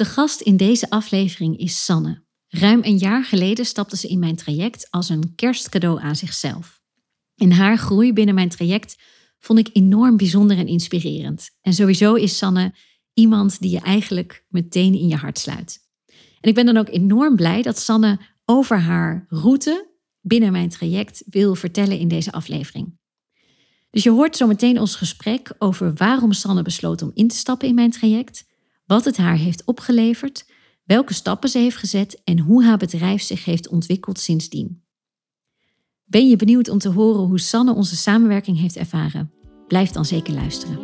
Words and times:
De 0.00 0.06
gast 0.06 0.40
in 0.40 0.56
deze 0.56 0.90
aflevering 0.90 1.58
is 1.58 1.84
Sanne. 1.84 2.24
Ruim 2.48 2.80
een 2.82 2.96
jaar 2.96 3.24
geleden 3.24 3.64
stapte 3.64 3.96
ze 3.96 4.08
in 4.08 4.18
mijn 4.18 4.36
traject 4.36 4.86
als 4.90 5.08
een 5.08 5.34
kerstcadeau 5.34 6.00
aan 6.00 6.16
zichzelf. 6.16 6.80
En 7.34 7.52
haar 7.52 7.78
groei 7.78 8.12
binnen 8.12 8.34
mijn 8.34 8.48
traject 8.48 8.96
vond 9.38 9.58
ik 9.58 9.70
enorm 9.72 10.16
bijzonder 10.16 10.58
en 10.58 10.66
inspirerend. 10.66 11.50
En 11.60 11.72
sowieso 11.72 12.14
is 12.14 12.36
Sanne 12.36 12.74
iemand 13.14 13.60
die 13.60 13.70
je 13.70 13.80
eigenlijk 13.80 14.44
meteen 14.48 14.94
in 14.94 15.08
je 15.08 15.16
hart 15.16 15.38
sluit. 15.38 15.78
En 16.40 16.48
ik 16.48 16.54
ben 16.54 16.66
dan 16.66 16.76
ook 16.76 16.88
enorm 16.88 17.36
blij 17.36 17.62
dat 17.62 17.78
Sanne 17.78 18.20
over 18.44 18.78
haar 18.78 19.24
route 19.28 19.90
binnen 20.20 20.52
mijn 20.52 20.68
traject 20.68 21.22
wil 21.26 21.54
vertellen 21.54 21.98
in 21.98 22.08
deze 22.08 22.32
aflevering. 22.32 22.98
Dus 23.90 24.02
je 24.02 24.10
hoort 24.10 24.36
zo 24.36 24.46
meteen 24.46 24.80
ons 24.80 24.96
gesprek 24.96 25.52
over 25.58 25.94
waarom 25.94 26.32
Sanne 26.32 26.62
besloot 26.62 27.02
om 27.02 27.10
in 27.14 27.28
te 27.28 27.36
stappen 27.36 27.68
in 27.68 27.74
mijn 27.74 27.90
traject, 27.90 28.48
wat 28.90 29.04
het 29.04 29.16
haar 29.16 29.36
heeft 29.36 29.64
opgeleverd, 29.64 30.46
welke 30.84 31.14
stappen 31.14 31.48
ze 31.48 31.58
heeft 31.58 31.76
gezet 31.76 32.20
en 32.24 32.38
hoe 32.38 32.64
haar 32.64 32.76
bedrijf 32.76 33.22
zich 33.22 33.44
heeft 33.44 33.68
ontwikkeld 33.68 34.18
sindsdien. 34.18 34.82
Ben 36.04 36.28
je 36.28 36.36
benieuwd 36.36 36.68
om 36.68 36.78
te 36.78 36.88
horen 36.88 37.20
hoe 37.20 37.40
Sanne 37.40 37.74
onze 37.74 37.96
samenwerking 37.96 38.58
heeft 38.58 38.76
ervaren? 38.76 39.32
Blijf 39.66 39.90
dan 39.90 40.04
zeker 40.04 40.34
luisteren. 40.34 40.78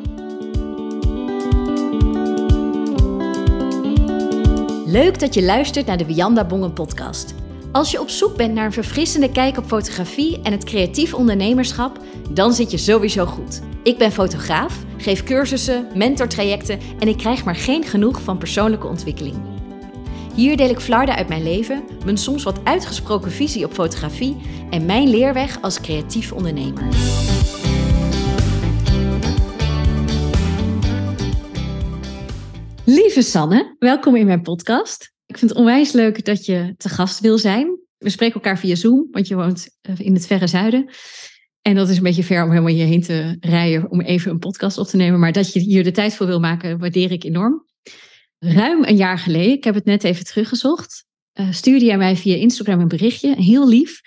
Leuk 4.87 5.19
dat 5.19 5.35
je 5.35 5.43
luistert 5.43 5.87
naar 5.87 5.99
de 5.99 6.07
Wianda 6.07 6.47
Bongen 6.47 6.73
podcast. 6.73 7.35
Als 7.77 7.91
je 7.91 8.01
op 8.01 8.09
zoek 8.09 8.37
bent 8.37 8.55
naar 8.55 8.65
een 8.65 8.73
verfrissende 8.73 9.31
kijk 9.31 9.57
op 9.57 9.65
fotografie 9.65 10.43
en 10.43 10.53
het 10.53 10.65
creatief 10.65 11.15
ondernemerschap, 11.15 11.99
dan 12.31 12.53
zit 12.53 12.71
je 12.71 12.77
sowieso 12.77 13.27
goed. 13.27 13.61
Ik 13.83 13.99
ben 13.99 14.13
fotograaf, 14.13 14.85
geef 14.97 15.25
cursussen, 15.25 15.87
mentortrajecten 15.95 16.81
en 16.99 17.09
ik 17.09 17.17
krijg 17.17 17.45
maar 17.45 17.57
geen 17.57 17.85
genoeg 17.85 18.23
van 18.23 18.39
persoonlijke 18.39 18.87
ontwikkeling. 18.87 19.37
Hier 20.35 20.57
deel 20.57 20.69
ik 20.69 20.81
flarden 20.81 21.15
uit 21.15 21.29
mijn 21.29 21.43
leven, 21.43 21.85
mijn 22.05 22.17
soms 22.17 22.43
wat 22.43 22.65
uitgesproken 22.65 23.31
visie 23.31 23.65
op 23.65 23.73
fotografie 23.73 24.37
en 24.71 24.87
mijn 24.87 25.09
leerweg 25.09 25.63
als 25.63 25.81
creatief 25.81 26.33
ondernemer. 26.33 26.85
Lieve 32.85 33.23
Sanne, 33.23 33.77
welkom 33.79 34.17
in 34.17 34.27
mijn 34.27 34.43
podcast. 34.43 35.16
Ik 35.37 35.43
vind 35.43 35.55
het 35.55 35.61
onwijs 35.61 35.93
leuk 35.93 36.25
dat 36.25 36.47
je 36.47 36.75
te 36.77 36.89
gast 36.89 37.21
wil 37.21 37.39
zijn. 37.39 37.79
We 37.99 38.11
spreken 38.11 38.35
elkaar 38.35 38.59
via 38.59 38.75
Zoom, 38.75 39.09
want 39.11 39.29
je 39.29 39.35
woont 39.35 39.69
eh, 39.81 39.95
in 39.99 40.15
het 40.15 40.27
verre 40.27 40.47
zuiden. 40.47 40.91
En 41.63 41.75
dat 41.75 41.89
is 41.89 41.97
een 41.97 42.03
beetje 42.03 42.25
ver 42.25 42.43
om 42.43 42.51
helemaal 42.51 42.73
hierheen 42.73 43.03
te 43.03 43.37
rijden 43.41 43.91
om 43.91 44.01
even 44.01 44.31
een 44.31 44.39
podcast 44.39 44.79
op 44.79 44.87
te 44.87 44.97
nemen. 44.97 45.21
Maar 45.21 45.33
dat 45.33 45.53
je 45.53 45.61
hier 45.61 45.85
de 45.85 45.91
tijd 45.91 46.15
voor 46.15 46.27
wil 46.27 46.41
maken, 46.41 46.79
waardeer 46.79 47.13
ik 47.13 47.25
enorm. 47.25 47.67
Ruim 48.39 48.85
een 48.85 48.97
jaar 48.97 49.19
geleden, 49.19 49.53
ik 49.53 49.65
heb 49.65 49.75
het 49.75 49.85
net 49.85 50.05
even 50.05 50.25
teruggezocht, 50.25 51.05
uh, 51.41 51.53
stuurde 51.53 51.85
jij 51.85 51.99
mij 51.99 52.17
via 52.17 52.37
Instagram 52.37 52.81
een 52.81 52.89
berichtje, 52.89 53.35
heel 53.35 53.69
lief, 53.69 54.01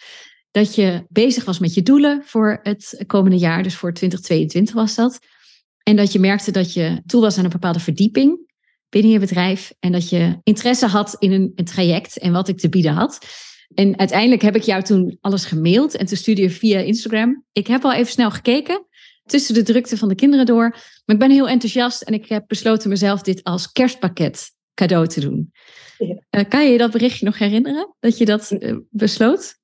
dat 0.52 0.76
je 0.76 1.06
bezig 1.10 1.46
was 1.46 1.60
met 1.60 1.74
je 1.74 1.82
doelen 1.82 2.22
voor 2.26 2.60
het 2.64 3.04
komende 3.08 3.38
jaar, 3.38 3.64
dus 3.64 3.76
voor 3.76 3.94
2022 3.94 4.76
was 4.76 4.96
dat. 4.96 5.20
En 5.84 5.96
dat 5.96 6.12
je 6.12 6.20
merkte 6.20 6.52
dat 6.52 6.74
je 6.74 7.02
toe 7.06 7.22
was 7.22 7.38
aan 7.38 7.44
een 7.44 7.50
bepaalde 7.50 7.80
verdieping 7.80 8.48
binnen 8.90 9.12
je 9.12 9.20
bedrijf 9.20 9.74
en 9.80 9.92
dat 9.92 10.10
je 10.10 10.40
interesse 10.44 10.86
had 10.86 11.16
in 11.20 11.32
een, 11.32 11.52
een 11.56 11.66
traject 11.66 12.18
en 12.18 12.32
wat 12.32 12.48
ik 12.48 12.58
te 12.58 12.70
bieden 12.70 12.94
had. 12.94 13.20
En 13.74 14.00
uiteindelijk 14.00 14.42
heb 14.42 14.56
ik 14.56 14.64
jou 14.64 14.84
toen 14.84 15.18
alles 15.22 15.46
gemaild 15.46 15.96
en 15.96 16.06
toen 16.06 16.18
stuurde 16.18 16.42
je 16.42 16.50
via 16.50 16.80
Instagram. 16.80 17.44
Ik 17.52 17.68
heb 17.68 17.84
al 17.84 17.94
even 17.94 18.12
snel 18.12 18.32
gekeken 18.32 18.86
tussen 19.26 19.54
de 19.54 19.64
drukte 19.64 19.98
van 19.98 20.08
de 20.08 20.16
kinderen 20.16 20.46
door. 20.46 20.70
Maar 21.06 21.16
ik 21.16 21.20
ben 21.20 21.32
heel 21.32 21.50
enthousiast 21.50 22.02
en 22.02 22.14
ik 22.14 22.30
heb 22.30 22.44
besloten 22.48 22.90
mezelf 22.90 23.22
dit 23.22 23.44
als 23.44 23.72
kerstpakket 23.72 24.52
cadeau 24.74 25.08
te 25.08 25.20
doen. 25.20 25.52
Ja. 25.98 26.24
Uh, 26.32 26.50
kan 26.50 26.66
je 26.66 26.72
je 26.72 26.78
dat 26.78 26.92
berichtje 26.92 27.26
nog 27.26 27.38
herinneren? 27.38 27.96
Dat 28.00 28.18
je 28.18 28.26
dat 28.26 28.52
uh, 28.52 28.78
besloot? 28.90 29.59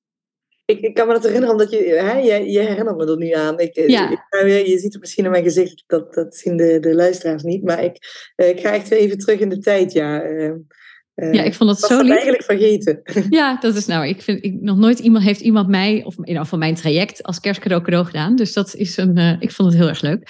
Ik, 0.65 0.79
ik, 0.79 0.93
kan 0.93 1.07
me 1.07 1.13
dat 1.13 1.23
herinneren, 1.23 1.53
omdat 1.55 1.71
je, 1.71 1.77
hè, 1.77 2.17
je, 2.17 2.51
je 2.51 2.59
herinnert 2.59 2.97
me 2.97 3.05
er 3.05 3.17
nu 3.17 3.31
aan. 3.31 3.59
Ik, 3.59 3.75
eh, 3.75 3.87
ja. 3.87 4.09
ik, 4.09 4.67
je 4.67 4.77
ziet 4.79 4.93
het 4.93 5.01
misschien 5.01 5.25
in 5.25 5.31
mijn 5.31 5.43
gezicht, 5.43 5.83
dat, 5.87 6.13
dat 6.13 6.35
zien 6.35 6.57
de, 6.57 6.79
de 6.79 6.95
luisteraars 6.95 7.43
niet. 7.43 7.63
Maar 7.63 7.83
ik, 7.83 7.97
ik 8.35 8.59
ga 8.59 8.73
echt 8.73 8.91
even 8.91 9.17
terug 9.17 9.39
in 9.39 9.49
de 9.49 9.59
tijd, 9.59 9.91
ja. 9.91 10.23
Uh, 10.23 11.33
ja, 11.33 11.43
ik 11.43 11.53
vond 11.53 11.69
het 11.69 11.79
zo 11.79 12.01
lief. 12.01 12.11
eigenlijk 12.11 12.43
vergeten. 12.43 13.01
Ja, 13.29 13.57
dat 13.59 13.75
is 13.75 13.85
nou, 13.85 14.07
ik 14.07 14.21
vind, 14.21 14.43
ik, 14.43 14.61
nog 14.61 14.77
nooit 14.77 14.99
iemand 14.99 15.23
heeft 15.23 15.41
iemand 15.41 15.67
mij, 15.67 16.03
of 16.03 16.17
in 16.17 16.27
ieder 16.27 16.45
van 16.45 16.59
mijn 16.59 16.75
traject, 16.75 17.23
als 17.23 17.39
kerstcadeau 17.39 17.83
cadeau 17.83 18.05
gedaan. 18.05 18.35
Dus 18.35 18.53
dat 18.53 18.75
is 18.75 18.97
een, 18.97 19.17
uh, 19.17 19.35
ik 19.39 19.51
vond 19.51 19.69
het 19.69 19.77
heel 19.79 19.89
erg 19.89 20.01
leuk. 20.01 20.29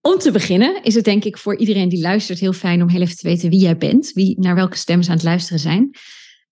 Om 0.00 0.18
te 0.18 0.30
beginnen 0.30 0.82
is 0.82 0.94
het 0.94 1.04
denk 1.04 1.24
ik 1.24 1.38
voor 1.38 1.56
iedereen 1.56 1.88
die 1.88 2.00
luistert 2.00 2.38
heel 2.38 2.52
fijn 2.52 2.82
om 2.82 2.88
heel 2.88 3.00
even 3.00 3.16
te 3.16 3.28
weten 3.28 3.50
wie 3.50 3.60
jij 3.60 3.76
bent, 3.76 4.12
wie, 4.12 4.40
naar 4.40 4.54
welke 4.54 4.76
stemmen 4.76 5.04
ze 5.04 5.10
aan 5.10 5.16
het 5.16 5.26
luisteren 5.26 5.58
zijn. 5.58 5.90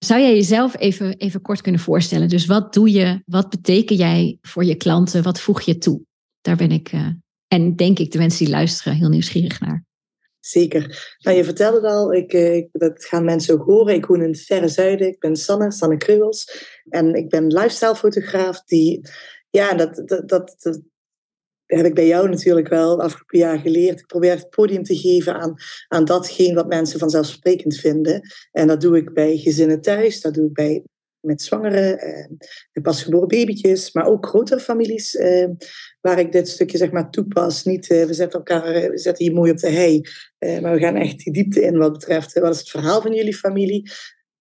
Zou 0.05 0.21
jij 0.21 0.35
jezelf 0.35 0.79
even, 0.79 1.17
even 1.17 1.43
kort 1.43 1.61
kunnen 1.61 1.81
voorstellen? 1.81 2.29
Dus 2.29 2.47
wat 2.47 2.73
doe 2.73 2.91
je, 2.91 3.23
wat 3.27 3.51
beteken 3.51 3.97
jij 3.97 4.39
voor 4.43 4.65
je 4.65 4.75
klanten, 4.75 5.23
wat 5.23 5.41
voeg 5.41 5.61
je 5.61 5.79
toe? 5.79 6.01
Daar 6.41 6.57
ben 6.57 6.71
ik, 6.71 6.93
uh, 6.93 7.09
en 7.49 7.77
denk 7.77 7.99
ik 7.99 8.11
de 8.11 8.19
mensen 8.19 8.45
die 8.45 8.55
luisteren, 8.55 8.99
heel 8.99 9.09
nieuwsgierig 9.09 9.61
naar. 9.61 9.85
Zeker. 10.41 11.17
Nou, 11.19 11.37
je 11.37 11.45
vertelde 11.45 11.77
het 11.77 11.87
al, 11.87 12.13
ik, 12.13 12.33
eh, 12.33 12.57
ik, 12.57 12.69
dat 12.73 13.05
gaan 13.05 13.25
mensen 13.25 13.55
ook 13.55 13.67
horen. 13.67 13.95
Ik 13.95 14.07
woon 14.07 14.23
in 14.23 14.29
het 14.29 14.41
verre 14.41 14.69
zuiden. 14.69 15.07
Ik 15.07 15.19
ben 15.19 15.37
Sanne, 15.37 15.73
Sanne 15.73 15.97
Kreuwels. 15.97 16.67
En 16.89 17.15
ik 17.15 17.29
ben 17.29 17.47
lifestyle 17.47 17.97
fotograaf 17.97 18.63
die, 18.65 19.09
ja, 19.51 19.75
dat, 19.75 20.03
dat, 20.07 20.29
dat 20.59 20.81
heb 21.77 21.87
ik 21.87 21.95
bij 21.95 22.07
jou 22.07 22.29
natuurlijk 22.29 22.69
wel 22.69 23.01
afgelopen 23.03 23.39
jaar 23.39 23.59
geleerd. 23.59 24.01
Ik 24.01 24.07
probeer 24.07 24.31
het 24.31 24.51
podium 24.51 24.83
te 24.83 24.97
geven 24.97 25.35
aan, 25.35 25.55
aan 25.89 26.05
datgene 26.05 26.55
wat 26.55 26.69
mensen 26.69 26.99
vanzelfsprekend 26.99 27.77
vinden. 27.77 28.21
En 28.53 28.67
dat 28.67 28.81
doe 28.81 28.97
ik 28.97 29.13
bij 29.13 29.37
gezinnen 29.37 29.81
thuis, 29.81 30.21
dat 30.21 30.35
doe 30.35 30.47
ik 30.47 30.53
bij 30.53 30.83
met 31.25 31.43
zwangere, 31.43 31.97
eh, 31.97 32.83
pasgeboren 32.83 33.29
babytjes, 33.29 33.93
maar 33.93 34.07
ook 34.07 34.27
grotere 34.27 34.61
families 34.61 35.17
eh, 35.17 35.49
waar 36.01 36.19
ik 36.19 36.33
dit 36.33 36.49
stukje 36.49 36.79
zeg 36.79 36.91
maar 36.91 37.11
toepas. 37.11 37.65
Niet, 37.65 37.91
eh, 37.91 38.05
we 38.05 38.15
zetten 38.15 38.39
elkaar, 38.39 38.65
eh, 38.65 38.91
we 38.91 38.99
zetten 38.99 39.25
hier 39.25 39.35
mooi 39.35 39.51
op 39.51 39.59
de 39.59 39.71
hei, 39.71 40.01
maar 40.61 40.73
we 40.73 40.79
gaan 40.79 40.97
echt 40.97 41.19
die 41.19 41.33
diepte 41.33 41.63
in 41.63 41.77
wat 41.77 41.93
betreft 41.93 42.39
wat 42.39 42.55
is 42.55 42.59
het 42.59 42.71
verhaal 42.71 43.03
van 43.03 43.15
jullie 43.15 43.37
familie. 43.37 43.91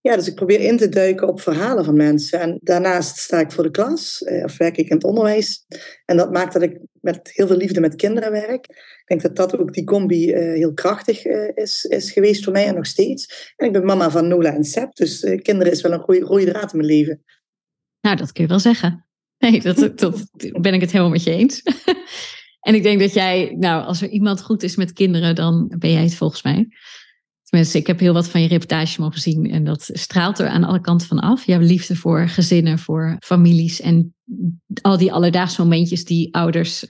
Ja, 0.03 0.15
dus 0.15 0.27
ik 0.27 0.35
probeer 0.35 0.59
in 0.59 0.77
te 0.77 0.89
duiken 0.89 1.27
op 1.27 1.41
verhalen 1.41 1.85
van 1.85 1.95
mensen. 1.95 2.39
En 2.39 2.57
daarnaast 2.61 3.17
sta 3.17 3.39
ik 3.39 3.51
voor 3.51 3.63
de 3.63 3.71
klas, 3.71 4.23
eh, 4.23 4.43
of 4.43 4.57
werk 4.57 4.77
ik 4.77 4.89
in 4.89 4.95
het 4.95 5.03
onderwijs. 5.03 5.65
En 6.05 6.17
dat 6.17 6.31
maakt 6.31 6.53
dat 6.53 6.61
ik 6.61 6.79
met 7.01 7.31
heel 7.33 7.47
veel 7.47 7.57
liefde 7.57 7.79
met 7.79 7.95
kinderen 7.95 8.31
werk. 8.31 8.65
Ik 8.69 9.03
denk 9.05 9.21
dat 9.21 9.35
dat 9.35 9.57
ook 9.57 9.73
die 9.73 9.83
combi 9.83 10.33
uh, 10.33 10.39
heel 10.39 10.73
krachtig 10.73 11.25
uh, 11.25 11.49
is, 11.53 11.83
is 11.83 12.11
geweest 12.11 12.43
voor 12.43 12.53
mij 12.53 12.65
en 12.65 12.75
nog 12.75 12.85
steeds. 12.85 13.53
En 13.55 13.67
ik 13.67 13.73
ben 13.73 13.85
mama 13.85 14.09
van 14.09 14.27
Nola 14.27 14.53
en 14.53 14.63
Sep, 14.63 14.95
dus 14.95 15.19
kinderen 15.41 15.71
is 15.71 15.81
wel 15.81 15.91
een 15.91 15.99
goede 15.99 16.25
rode 16.25 16.45
draad 16.45 16.73
in 16.73 16.77
mijn 16.77 16.91
leven. 16.91 17.23
Nou, 18.01 18.15
dat 18.15 18.31
kun 18.31 18.43
je 18.43 18.49
wel 18.49 18.59
zeggen. 18.59 18.97
Nee, 19.37 19.61
dat, 19.61 19.97
dat 19.99 20.29
ben 20.61 20.73
ik 20.73 20.81
het 20.81 20.91
helemaal 20.91 21.11
met 21.11 21.23
je 21.23 21.31
eens. 21.31 21.61
en 22.67 22.75
ik 22.75 22.83
denk 22.83 22.99
dat 22.99 23.13
jij, 23.13 23.55
nou, 23.59 23.85
als 23.85 24.01
er 24.01 24.09
iemand 24.09 24.41
goed 24.41 24.63
is 24.63 24.75
met 24.75 24.93
kinderen, 24.93 25.35
dan 25.35 25.75
ben 25.79 25.91
jij 25.91 26.03
het 26.03 26.15
volgens 26.15 26.43
mij. 26.43 26.67
Tenminste, 27.53 27.79
ik 27.79 27.87
heb 27.87 27.99
heel 27.99 28.13
wat 28.13 28.29
van 28.29 28.41
je 28.41 28.47
reportage 28.47 29.01
mogen 29.01 29.21
zien 29.21 29.51
en 29.51 29.63
dat 29.63 29.89
straalt 29.93 30.39
er 30.39 30.47
aan 30.47 30.63
alle 30.63 30.81
kanten 30.81 31.07
van 31.07 31.19
af. 31.19 31.45
Hebt 31.45 31.63
liefde 31.63 31.95
voor 31.95 32.27
gezinnen, 32.27 32.79
voor 32.79 33.15
families 33.19 33.81
en 33.81 34.15
al 34.81 34.97
die 34.97 35.13
alledaagse 35.13 35.61
momentjes 35.61 36.05
die 36.05 36.35
ouders 36.35 36.85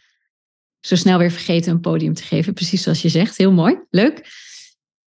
zo 0.79 0.95
snel 0.95 1.17
weer 1.17 1.31
vergeten 1.31 1.71
een 1.71 1.79
podium 1.79 2.13
te 2.13 2.23
geven. 2.23 2.53
Precies 2.53 2.83
zoals 2.83 3.01
je 3.01 3.09
zegt. 3.09 3.37
Heel 3.37 3.51
mooi. 3.51 3.79
Leuk. 3.89 4.27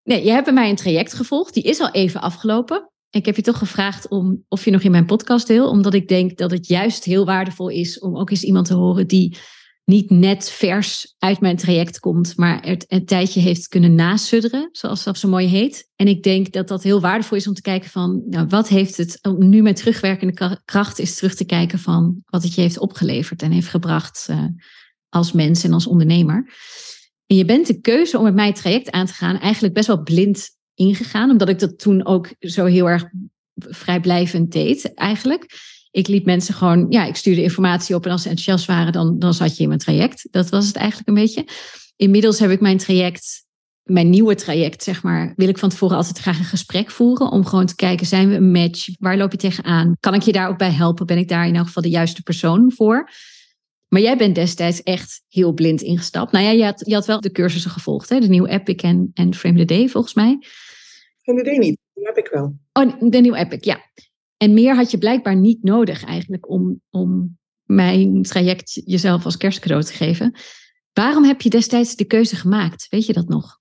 Nee, 0.02 0.24
je 0.24 0.30
hebt 0.30 0.44
bij 0.44 0.54
mij 0.54 0.70
een 0.70 0.76
traject 0.76 1.14
gevolgd. 1.14 1.54
Die 1.54 1.62
is 1.62 1.80
al 1.80 1.90
even 1.90 2.20
afgelopen. 2.20 2.90
Ik 3.10 3.26
heb 3.26 3.36
je 3.36 3.42
toch 3.42 3.58
gevraagd 3.58 4.08
om, 4.08 4.44
of 4.48 4.64
je 4.64 4.70
nog 4.70 4.82
in 4.82 4.90
mijn 4.90 5.06
podcast 5.06 5.46
deel, 5.46 5.68
omdat 5.68 5.94
ik 5.94 6.08
denk 6.08 6.38
dat 6.38 6.50
het 6.50 6.66
juist 6.66 7.04
heel 7.04 7.24
waardevol 7.24 7.68
is 7.68 7.98
om 7.98 8.16
ook 8.16 8.30
eens 8.30 8.44
iemand 8.44 8.66
te 8.66 8.74
horen 8.74 9.06
die 9.06 9.36
niet 9.86 10.10
net 10.10 10.50
vers 10.50 11.14
uit 11.18 11.40
mijn 11.40 11.56
traject 11.56 11.98
komt, 11.98 12.36
maar 12.36 12.66
het 12.66 12.84
een 12.88 13.04
tijdje 13.04 13.40
heeft 13.40 13.68
kunnen 13.68 13.94
nasudderen, 13.94 14.68
zoals 14.72 15.04
dat 15.04 15.18
zo 15.18 15.28
mooi 15.28 15.46
heet. 15.46 15.90
En 15.96 16.08
ik 16.08 16.22
denk 16.22 16.52
dat 16.52 16.68
dat 16.68 16.82
heel 16.82 17.00
waardevol 17.00 17.36
is 17.36 17.46
om 17.46 17.54
te 17.54 17.60
kijken 17.60 17.90
van, 17.90 18.22
nou, 18.28 18.46
wat 18.46 18.68
heeft 18.68 18.96
het, 18.96 19.18
nu 19.38 19.62
met 19.62 19.76
terugwerkende 19.76 20.60
kracht 20.64 20.98
is 20.98 21.16
terug 21.16 21.34
te 21.34 21.44
kijken 21.44 21.78
van 21.78 22.16
wat 22.24 22.42
het 22.42 22.54
je 22.54 22.60
heeft 22.60 22.78
opgeleverd 22.78 23.42
en 23.42 23.50
heeft 23.50 23.68
gebracht 23.68 24.26
uh, 24.30 24.44
als 25.08 25.32
mens 25.32 25.64
en 25.64 25.72
als 25.72 25.86
ondernemer. 25.86 26.52
En 27.26 27.36
je 27.36 27.44
bent 27.44 27.66
de 27.66 27.80
keuze 27.80 28.18
om 28.18 28.24
met 28.24 28.34
mij 28.34 28.52
traject 28.52 28.90
aan 28.90 29.06
te 29.06 29.12
gaan 29.12 29.38
eigenlijk 29.38 29.74
best 29.74 29.86
wel 29.86 30.02
blind 30.02 30.48
ingegaan, 30.74 31.30
omdat 31.30 31.48
ik 31.48 31.58
dat 31.58 31.78
toen 31.78 32.06
ook 32.06 32.34
zo 32.38 32.64
heel 32.64 32.88
erg 32.88 33.04
vrijblijvend 33.54 34.52
deed 34.52 34.94
eigenlijk 34.94 35.46
ik 35.96 36.08
liet 36.08 36.24
mensen 36.24 36.54
gewoon, 36.54 36.86
ja, 36.88 37.04
ik 37.04 37.16
stuurde 37.16 37.42
informatie 37.42 37.94
op 37.94 38.04
en 38.04 38.10
als 38.10 38.22
ze 38.22 38.28
enthousiast 38.28 38.66
waren, 38.66 38.92
dan, 38.92 39.18
dan 39.18 39.34
zat 39.34 39.56
je 39.56 39.62
in 39.62 39.68
mijn 39.68 39.80
traject. 39.80 40.28
Dat 40.30 40.48
was 40.48 40.66
het 40.66 40.76
eigenlijk 40.76 41.08
een 41.08 41.14
beetje. 41.14 41.46
Inmiddels 41.96 42.38
heb 42.38 42.50
ik 42.50 42.60
mijn 42.60 42.78
traject, 42.78 43.44
mijn 43.82 44.10
nieuwe 44.10 44.34
traject, 44.34 44.82
zeg 44.82 45.02
maar, 45.02 45.32
wil 45.36 45.48
ik 45.48 45.58
van 45.58 45.68
tevoren 45.68 45.96
altijd 45.96 46.18
graag 46.18 46.38
een 46.38 46.44
gesprek 46.44 46.90
voeren. 46.90 47.30
Om 47.30 47.46
gewoon 47.46 47.66
te 47.66 47.74
kijken, 47.74 48.06
zijn 48.06 48.28
we 48.28 48.34
een 48.34 48.50
match? 48.50 48.88
Waar 48.98 49.16
loop 49.16 49.30
je 49.30 49.38
tegenaan? 49.38 49.96
Kan 50.00 50.14
ik 50.14 50.22
je 50.22 50.32
daar 50.32 50.48
ook 50.48 50.58
bij 50.58 50.70
helpen? 50.70 51.06
Ben 51.06 51.18
ik 51.18 51.28
daar 51.28 51.46
in 51.46 51.56
elk 51.56 51.66
geval 51.66 51.82
de 51.82 51.88
juiste 51.88 52.22
persoon 52.22 52.72
voor? 52.72 53.10
Maar 53.88 54.00
jij 54.00 54.16
bent 54.16 54.34
destijds 54.34 54.82
echt 54.82 55.22
heel 55.28 55.52
blind 55.52 55.80
ingestapt. 55.82 56.32
Nou 56.32 56.44
ja, 56.44 56.50
je 56.50 56.64
had, 56.64 56.82
je 56.86 56.94
had 56.94 57.06
wel 57.06 57.20
de 57.20 57.32
cursussen 57.32 57.70
gevolgd, 57.70 58.08
hè? 58.08 58.20
de 58.20 58.28
nieuwe 58.28 58.48
Epic 58.48 58.82
en, 58.82 59.10
en 59.14 59.34
Frame 59.34 59.58
the 59.58 59.64
Day 59.64 59.88
volgens 59.88 60.14
mij. 60.14 60.38
Geen 61.22 61.38
idee 61.38 61.58
niet. 61.58 61.78
Die 61.94 62.04
heb 62.04 62.16
ik 62.16 62.28
wel. 62.32 62.56
Oh, 62.72 63.10
de 63.10 63.20
nieuwe 63.20 63.38
Epic, 63.38 63.64
ja. 63.64 63.80
En 64.36 64.54
meer 64.54 64.76
had 64.76 64.90
je 64.90 64.98
blijkbaar 64.98 65.36
niet 65.36 65.62
nodig 65.62 66.04
eigenlijk 66.04 66.50
om, 66.50 66.80
om 66.90 67.38
mijn 67.62 68.22
traject 68.22 68.80
jezelf 68.84 69.24
als 69.24 69.36
kerstcadeau 69.36 69.82
te 69.82 69.92
geven. 69.92 70.34
Waarom 70.92 71.24
heb 71.24 71.40
je 71.40 71.50
destijds 71.50 71.96
de 71.96 72.04
keuze 72.04 72.36
gemaakt? 72.36 72.86
Weet 72.88 73.06
je 73.06 73.12
dat 73.12 73.28
nog? 73.28 73.58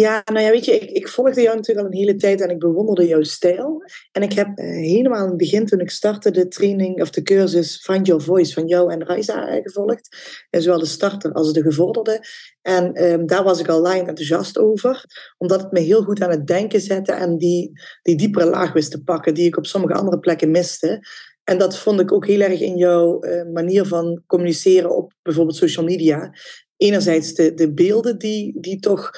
Ja, 0.00 0.22
nou 0.24 0.44
ja, 0.44 0.50
weet 0.50 0.64
je, 0.64 0.78
ik, 0.78 0.90
ik 0.90 1.08
volgde 1.08 1.42
jou 1.42 1.56
natuurlijk 1.56 1.86
al 1.86 1.92
een 1.92 1.98
hele 1.98 2.16
tijd 2.16 2.40
en 2.40 2.50
ik 2.50 2.58
bewonderde 2.58 3.06
jouw 3.06 3.22
stijl. 3.22 3.82
En 4.12 4.22
ik 4.22 4.32
heb 4.32 4.58
uh, 4.58 4.64
helemaal 4.64 5.22
in 5.22 5.28
het 5.28 5.36
begin, 5.36 5.66
toen 5.66 5.80
ik 5.80 5.90
startte, 5.90 6.30
de 6.30 6.48
training 6.48 7.02
of 7.02 7.10
de 7.10 7.22
cursus 7.22 7.82
Find 7.82 8.06
Your 8.06 8.22
Voice 8.22 8.52
van 8.52 8.66
jou 8.66 8.92
en 8.92 9.04
Raisa 9.04 9.48
eh, 9.48 9.62
gevolgd. 9.62 10.16
En 10.50 10.62
zowel 10.62 10.78
de 10.78 10.86
starter 10.86 11.32
als 11.32 11.52
de 11.52 11.62
gevorderde. 11.62 12.20
En 12.62 13.04
um, 13.04 13.26
daar 13.26 13.44
was 13.44 13.60
ik 13.60 13.68
al 13.68 13.80
lang 13.80 13.98
enthousiast 14.08 14.58
over, 14.58 15.04
omdat 15.38 15.60
het 15.60 15.72
me 15.72 15.80
heel 15.80 16.02
goed 16.02 16.22
aan 16.22 16.30
het 16.30 16.46
denken 16.46 16.80
zette 16.80 17.12
en 17.12 17.38
die, 17.38 17.72
die 18.02 18.16
diepere 18.16 18.50
laag 18.50 18.72
wist 18.72 18.90
te 18.90 19.02
pakken, 19.02 19.34
die 19.34 19.46
ik 19.46 19.56
op 19.56 19.66
sommige 19.66 19.94
andere 19.94 20.18
plekken 20.18 20.50
miste. 20.50 21.06
En 21.44 21.58
dat 21.58 21.78
vond 21.78 22.00
ik 22.00 22.12
ook 22.12 22.26
heel 22.26 22.40
erg 22.40 22.60
in 22.60 22.76
jouw 22.76 23.24
uh, 23.24 23.42
manier 23.52 23.86
van 23.86 24.22
communiceren 24.26 24.96
op 24.96 25.12
bijvoorbeeld 25.22 25.56
social 25.56 25.84
media. 25.84 26.34
Enerzijds 26.76 27.34
de, 27.34 27.54
de 27.54 27.72
beelden 27.72 28.18
die, 28.18 28.60
die 28.60 28.78
toch 28.78 29.10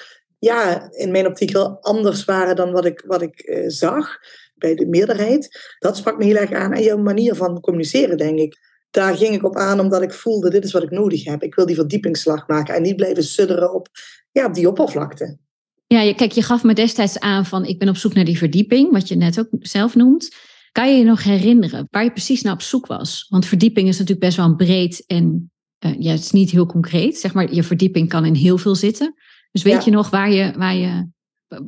ja, 0.44 0.91
in 0.93 1.11
mijn 1.11 1.27
optiek 1.27 1.50
heel 1.50 1.79
anders 1.81 2.25
waren 2.25 2.56
dan 2.56 2.73
wat 2.73 2.85
ik, 2.85 3.03
wat 3.06 3.23
ik 3.23 3.43
uh, 3.44 3.65
zag 3.67 4.19
bij 4.55 4.75
de 4.75 4.87
meerderheid. 4.87 5.75
Dat 5.79 5.97
sprak 5.97 6.19
me 6.19 6.25
heel 6.25 6.37
erg 6.37 6.53
aan. 6.53 6.73
En 6.73 6.83
jouw 6.83 6.99
manier 6.99 7.35
van 7.35 7.61
communiceren, 7.61 8.17
denk 8.17 8.39
ik. 8.39 8.59
Daar 8.91 9.17
ging 9.17 9.35
ik 9.35 9.44
op 9.44 9.56
aan 9.56 9.81
omdat 9.81 10.03
ik 10.03 10.12
voelde, 10.12 10.50
dit 10.50 10.65
is 10.65 10.73
wat 10.73 10.83
ik 10.83 10.91
nodig 10.91 11.25
heb. 11.25 11.43
Ik 11.43 11.55
wil 11.55 11.67
die 11.67 11.75
verdiepingsslag 11.75 12.47
maken 12.47 12.75
en 12.75 12.83
niet 12.83 12.97
blijven 12.97 13.25
sudderen 13.25 13.75
op, 13.75 13.89
ja, 14.33 14.47
op 14.47 14.55
die 14.55 14.69
oppervlakte. 14.69 15.39
Ja, 15.87 16.15
kijk, 16.15 16.33
je 16.33 16.43
gaf 16.43 16.62
me 16.62 16.75
destijds 16.75 17.19
aan 17.19 17.47
van 17.47 17.65
ik 17.65 17.79
ben 17.79 17.88
op 17.88 17.97
zoek 17.97 18.15
naar 18.15 18.25
die 18.25 18.38
verdieping, 18.38 18.93
wat 18.93 19.09
je 19.09 19.17
net 19.17 19.38
ook 19.38 19.49
zelf 19.59 19.95
noemt. 19.95 20.35
Kan 20.73 20.93
je 20.93 20.99
je 20.99 21.05
nog 21.05 21.23
herinneren 21.23 21.87
waar 21.91 22.05
je 22.05 22.12
precies 22.12 22.43
naar 22.43 22.53
op 22.53 22.62
zoek 22.62 22.87
was? 22.87 23.27
Want 23.29 23.47
verdieping 23.47 23.88
is 23.88 23.99
natuurlijk 23.99 24.27
best 24.27 24.37
wel 24.37 24.56
breed 24.56 25.05
en 25.06 25.53
uh, 25.87 25.95
ja, 25.99 26.11
het 26.11 26.21
is 26.21 26.31
niet 26.31 26.50
heel 26.50 26.67
concreet. 26.67 27.19
Zeg 27.19 27.35
maar, 27.35 27.55
je 27.55 27.62
verdieping 27.62 28.09
kan 28.09 28.25
in 28.25 28.35
heel 28.35 28.59
veel 28.59 28.75
zitten. 28.75 29.15
Dus 29.52 29.62
weet 29.62 29.84
je 29.84 29.90
nog 29.90 30.10
waar 30.10 30.31
je, 30.31 30.52
waar, 30.56 30.75
je, 30.75 31.08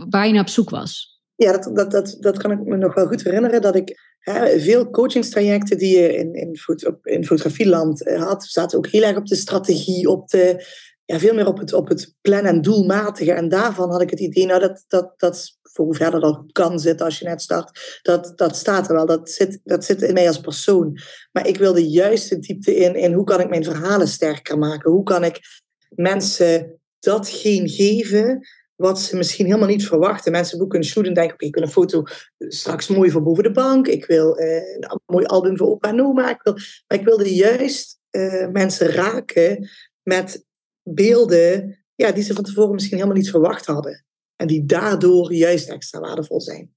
waar 0.09 0.27
je 0.27 0.33
naar 0.33 0.43
op 0.43 0.49
zoek 0.49 0.71
was? 0.71 1.21
Ja, 1.35 1.53
dat, 1.53 1.77
dat, 1.77 1.91
dat, 1.91 2.17
dat 2.21 2.39
kan 2.39 2.51
ik 2.51 2.65
me 2.65 2.77
nog 2.77 2.95
wel 2.95 3.07
goed 3.07 3.23
herinneren. 3.23 3.63
Dat 3.63 3.77
ik 3.77 4.17
hè, 4.19 4.61
veel 4.61 4.91
coachingstrajecten 4.91 5.79
die 5.79 5.99
je 5.99 6.17
in, 6.17 6.35
in, 6.35 6.59
in 7.03 7.25
fotografieland 7.25 8.07
eh, 8.07 8.23
had, 8.23 8.45
zaten 8.45 8.79
ook 8.79 8.87
heel 8.87 9.03
erg 9.03 9.17
op 9.17 9.27
de 9.27 9.35
strategie, 9.35 10.09
op 10.09 10.29
de, 10.29 10.67
ja, 11.05 11.19
veel 11.19 11.35
meer 11.35 11.47
op 11.47 11.59
het, 11.59 11.73
op 11.73 11.89
het 11.89 12.15
plan- 12.21 12.45
en 12.45 12.63
doelmatige. 12.63 13.33
En 13.33 13.49
daarvan 13.49 13.91
had 13.91 14.01
ik 14.01 14.11
het 14.11 14.21
idee, 14.21 14.47
nou, 14.47 14.61
dat, 14.61 14.85
dat, 14.89 15.15
dat 15.17 15.59
voor 15.63 15.85
hoe 15.85 15.95
verder 15.95 16.21
dat 16.21 16.43
kan 16.53 16.79
zitten 16.79 17.07
als 17.07 17.19
je 17.19 17.25
net 17.25 17.43
start, 17.43 17.99
dat, 18.03 18.33
dat 18.37 18.57
staat 18.57 18.89
er 18.89 18.95
wel. 18.95 19.07
Dat 19.07 19.31
zit, 19.31 19.61
dat 19.65 19.85
zit 19.85 20.03
in 20.03 20.15
mij 20.15 20.27
als 20.27 20.41
persoon. 20.41 20.99
Maar 21.33 21.47
ik 21.47 21.57
wilde 21.57 21.89
juist 21.91 22.29
de 22.29 22.39
diepte 22.39 22.77
in, 22.77 22.95
in 22.95 23.13
hoe 23.13 23.25
kan 23.25 23.41
ik 23.41 23.49
mijn 23.49 23.65
verhalen 23.65 24.09
sterker 24.09 24.59
maken? 24.59 24.91
Hoe 24.91 25.03
kan 25.03 25.25
ik 25.25 25.41
mensen 25.89 26.81
datgene 27.05 27.69
geven 27.69 28.47
wat 28.75 29.01
ze 29.01 29.17
misschien 29.17 29.47
helemaal 29.47 29.69
niet 29.69 29.87
verwachten. 29.87 30.33
Mensen 30.33 30.59
boeken 30.59 30.79
een 30.79 30.85
shoot 30.85 31.07
en 31.07 31.15
denken, 31.15 31.35
oké, 31.35 31.45
ik 31.45 31.55
wil 31.55 31.63
een 31.63 31.71
foto 31.71 32.03
straks 32.39 32.89
mooi 32.89 33.11
voor 33.11 33.23
boven 33.23 33.43
de 33.43 33.51
bank. 33.51 33.87
Ik 33.87 34.07
wil 34.07 34.41
uh, 34.41 34.55
een 34.55 35.01
mooi 35.07 35.25
album 35.25 35.57
voor 35.57 35.69
opa 35.69 35.89
en 35.89 36.03
oma. 36.03 36.31
Ik 36.31 36.41
wil, 36.43 36.53
maar 36.87 36.99
ik 36.99 37.05
wilde 37.05 37.35
juist 37.35 37.99
uh, 38.11 38.49
mensen 38.49 38.89
raken 38.89 39.69
met 40.03 40.45
beelden 40.83 41.79
ja, 41.95 42.13
die 42.13 42.23
ze 42.23 42.35
van 42.35 42.45
tevoren 42.45 42.75
misschien 42.75 42.97
helemaal 42.97 43.17
niet 43.17 43.31
verwacht 43.31 43.67
hadden. 43.67 44.05
En 44.37 44.47
die 44.47 44.65
daardoor 44.65 45.33
juist 45.33 45.69
extra 45.69 46.01
waardevol 46.01 46.41
zijn. 46.41 46.75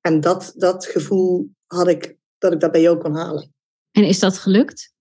En 0.00 0.20
dat, 0.20 0.52
dat 0.56 0.86
gevoel 0.86 1.50
had 1.66 1.88
ik, 1.88 2.16
dat 2.38 2.52
ik 2.52 2.60
dat 2.60 2.72
bij 2.72 2.80
jou 2.80 2.98
kon 2.98 3.14
halen. 3.14 3.54
En 3.90 4.04
is 4.04 4.18
dat 4.18 4.38
gelukt? 4.38 4.92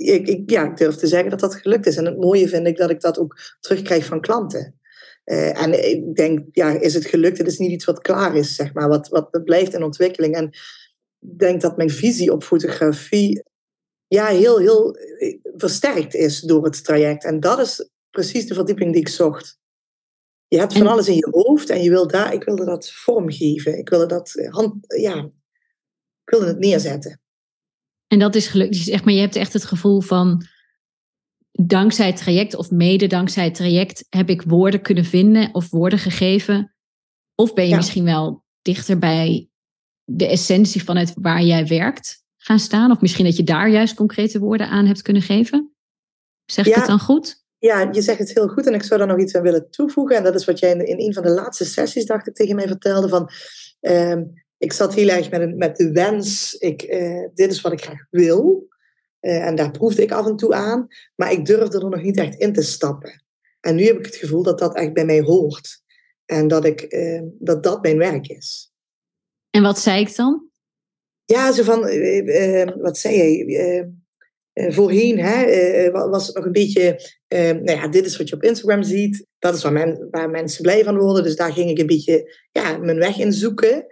Ik, 0.00 0.28
ik, 0.28 0.50
ja, 0.50 0.64
ik 0.64 0.76
durf 0.76 0.94
te 0.94 1.06
zeggen 1.06 1.30
dat 1.30 1.40
dat 1.40 1.54
gelukt 1.54 1.86
is. 1.86 1.96
En 1.96 2.04
het 2.04 2.18
mooie 2.18 2.48
vind 2.48 2.66
ik 2.66 2.76
dat 2.76 2.90
ik 2.90 3.00
dat 3.00 3.18
ook 3.18 3.56
terugkrijg 3.60 4.04
van 4.04 4.20
klanten. 4.20 4.74
Uh, 5.24 5.62
en 5.62 5.90
ik 5.90 6.14
denk, 6.14 6.46
ja, 6.52 6.80
is 6.80 6.94
het 6.94 7.06
gelukt? 7.06 7.38
Het 7.38 7.46
is 7.46 7.58
niet 7.58 7.70
iets 7.70 7.84
wat 7.84 8.00
klaar 8.00 8.36
is, 8.36 8.54
zeg 8.54 8.72
maar. 8.72 8.88
Wat, 8.88 9.08
wat 9.08 9.44
blijft 9.44 9.74
in 9.74 9.82
ontwikkeling. 9.82 10.34
En 10.34 10.44
ik 11.20 11.38
denk 11.38 11.60
dat 11.60 11.76
mijn 11.76 11.90
visie 11.90 12.32
op 12.32 12.44
fotografie 12.44 13.42
ja, 14.06 14.26
heel, 14.26 14.58
heel 14.58 14.96
eh, 14.96 15.38
versterkt 15.42 16.14
is 16.14 16.40
door 16.40 16.64
het 16.64 16.84
traject. 16.84 17.24
En 17.24 17.40
dat 17.40 17.58
is 17.58 17.90
precies 18.10 18.46
de 18.46 18.54
verdieping 18.54 18.92
die 18.92 19.00
ik 19.00 19.08
zocht. 19.08 19.58
Je 20.48 20.58
hebt 20.58 20.72
van 20.72 20.86
alles 20.86 21.08
in 21.08 21.14
je 21.14 21.28
hoofd 21.30 21.70
en 21.70 21.82
je 21.82 21.90
wil 21.90 22.06
daar, 22.06 22.34
ik 22.34 22.44
wilde 22.44 22.64
dat 22.64 22.90
vormgeven. 22.90 23.78
Ik 23.78 23.88
wilde 23.88 24.06
dat 24.06 24.34
eh, 24.34 24.52
hand, 24.52 24.74
ja, 25.00 25.14
ik 26.24 26.30
wilde 26.30 26.46
het 26.46 26.58
neerzetten. 26.58 27.19
En 28.10 28.18
dat 28.18 28.34
is 28.34 28.46
gelukt. 28.46 28.72
Dus 28.72 28.84
zeg 28.84 29.04
maar, 29.04 29.14
je 29.14 29.20
hebt 29.20 29.36
echt 29.36 29.52
het 29.52 29.64
gevoel 29.64 30.00
van 30.00 30.46
dankzij 31.52 32.06
het 32.06 32.16
traject 32.16 32.54
of 32.54 32.70
mede 32.70 33.06
dankzij 33.06 33.44
het 33.44 33.54
traject 33.54 34.06
heb 34.08 34.28
ik 34.28 34.42
woorden 34.42 34.82
kunnen 34.82 35.04
vinden 35.04 35.54
of 35.54 35.70
woorden 35.70 35.98
gegeven. 35.98 36.74
Of 37.34 37.54
ben 37.54 37.68
je 37.68 37.76
misschien 37.76 38.04
wel 38.04 38.44
dichter 38.62 38.98
bij 38.98 39.48
de 40.04 40.26
essentie 40.26 40.84
van 40.84 40.96
het 40.96 41.12
waar 41.14 41.42
jij 41.42 41.66
werkt 41.66 42.24
gaan 42.36 42.58
staan. 42.58 42.90
Of 42.90 43.00
misschien 43.00 43.24
dat 43.24 43.36
je 43.36 43.44
daar 43.44 43.68
juist 43.68 43.94
concrete 43.94 44.38
woorden 44.38 44.68
aan 44.68 44.86
hebt 44.86 45.02
kunnen 45.02 45.22
geven. 45.22 45.74
Zeg 46.44 46.66
ik 46.66 46.74
het 46.74 46.86
dan 46.86 47.00
goed? 47.00 47.44
Ja, 47.58 47.88
je 47.92 48.02
zegt 48.02 48.18
het 48.18 48.34
heel 48.34 48.48
goed 48.48 48.66
en 48.66 48.74
ik 48.74 48.82
zou 48.82 49.00
daar 49.00 49.08
nog 49.08 49.20
iets 49.20 49.34
aan 49.34 49.42
willen 49.42 49.70
toevoegen. 49.70 50.16
En 50.16 50.22
dat 50.22 50.34
is 50.34 50.44
wat 50.44 50.58
jij 50.58 50.70
in, 50.70 50.86
in 50.86 51.00
een 51.00 51.14
van 51.14 51.22
de 51.22 51.30
laatste 51.30 51.64
sessies, 51.64 52.06
dacht 52.06 52.26
ik, 52.26 52.34
tegen 52.34 52.56
mij 52.56 52.66
vertelde. 52.66 53.08
Van, 53.08 53.30
ehm, 53.80 54.22
ik 54.60 54.72
zat 54.72 54.94
heel 54.94 55.08
erg 55.08 55.30
met, 55.30 55.40
een, 55.40 55.56
met 55.56 55.76
de 55.76 55.92
wens, 55.92 56.54
ik, 56.54 56.82
uh, 56.82 57.26
dit 57.34 57.50
is 57.50 57.60
wat 57.60 57.72
ik 57.72 57.80
graag 57.80 58.06
wil. 58.10 58.68
Uh, 59.20 59.46
en 59.46 59.54
daar 59.54 59.70
proefde 59.70 60.02
ik 60.02 60.12
af 60.12 60.26
en 60.26 60.36
toe 60.36 60.54
aan, 60.54 60.86
maar 61.14 61.32
ik 61.32 61.44
durfde 61.46 61.78
er 61.78 61.90
nog 61.90 62.02
niet 62.02 62.16
echt 62.16 62.34
in 62.34 62.52
te 62.52 62.62
stappen. 62.62 63.24
En 63.60 63.74
nu 63.74 63.84
heb 63.84 63.98
ik 63.98 64.06
het 64.06 64.16
gevoel 64.16 64.42
dat 64.42 64.58
dat 64.58 64.76
echt 64.76 64.92
bij 64.92 65.04
mij 65.04 65.20
hoort. 65.20 65.82
En 66.24 66.48
dat 66.48 66.64
ik, 66.64 66.92
uh, 66.92 67.22
dat, 67.38 67.62
dat 67.62 67.82
mijn 67.82 67.98
werk 67.98 68.28
is. 68.28 68.72
En 69.50 69.62
wat 69.62 69.78
zei 69.78 70.00
ik 70.00 70.16
dan? 70.16 70.48
Ja, 71.24 71.52
zo 71.52 71.62
van, 71.62 71.80
wat 72.80 72.98
zei 72.98 73.16
jij? 73.16 73.92
voorheen 74.52 75.18
hè, 75.18 75.90
was 75.90 76.26
het 76.26 76.36
nog 76.36 76.44
een 76.44 76.52
beetje, 76.52 77.00
nou 77.28 77.70
ja, 77.70 77.88
dit 77.88 78.06
is 78.06 78.16
wat 78.16 78.28
je 78.28 78.34
op 78.34 78.42
Instagram 78.42 78.82
ziet. 78.82 79.26
Dat 79.38 79.54
is 79.54 79.62
waar, 79.62 79.72
men, 79.72 80.08
waar 80.10 80.30
mensen 80.30 80.62
blij 80.62 80.84
van 80.84 80.98
worden. 80.98 81.22
Dus 81.22 81.36
daar 81.36 81.52
ging 81.52 81.70
ik 81.70 81.78
een 81.78 81.86
beetje 81.86 82.36
ja, 82.52 82.78
mijn 82.78 82.98
weg 82.98 83.18
in 83.18 83.32
zoeken. 83.32 83.86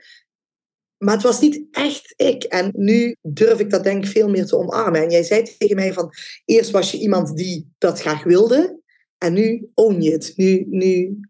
Maar 0.99 1.15
het 1.15 1.23
was 1.23 1.41
niet 1.41 1.67
echt 1.71 2.15
ik. 2.17 2.43
En 2.43 2.73
nu 2.75 3.17
durf 3.23 3.61
ik 3.61 3.71
dat 3.71 3.85
denk 3.85 4.05
ik 4.05 4.11
veel 4.11 4.29
meer 4.29 4.47
te 4.47 4.57
omarmen. 4.57 5.03
En 5.03 5.11
jij 5.11 5.23
zei 5.23 5.43
tegen 5.43 5.77
mij 5.77 5.93
van, 5.93 6.13
eerst 6.45 6.71
was 6.71 6.91
je 6.91 6.99
iemand 6.99 7.37
die 7.37 7.75
dat 7.79 8.01
graag 8.01 8.23
wilde. 8.23 8.81
En 9.19 9.33
nu 9.33 9.71
own 9.75 10.01
je 10.01 10.13
het. 10.13 10.33
Nu, 10.37 10.65
nu 10.69 11.21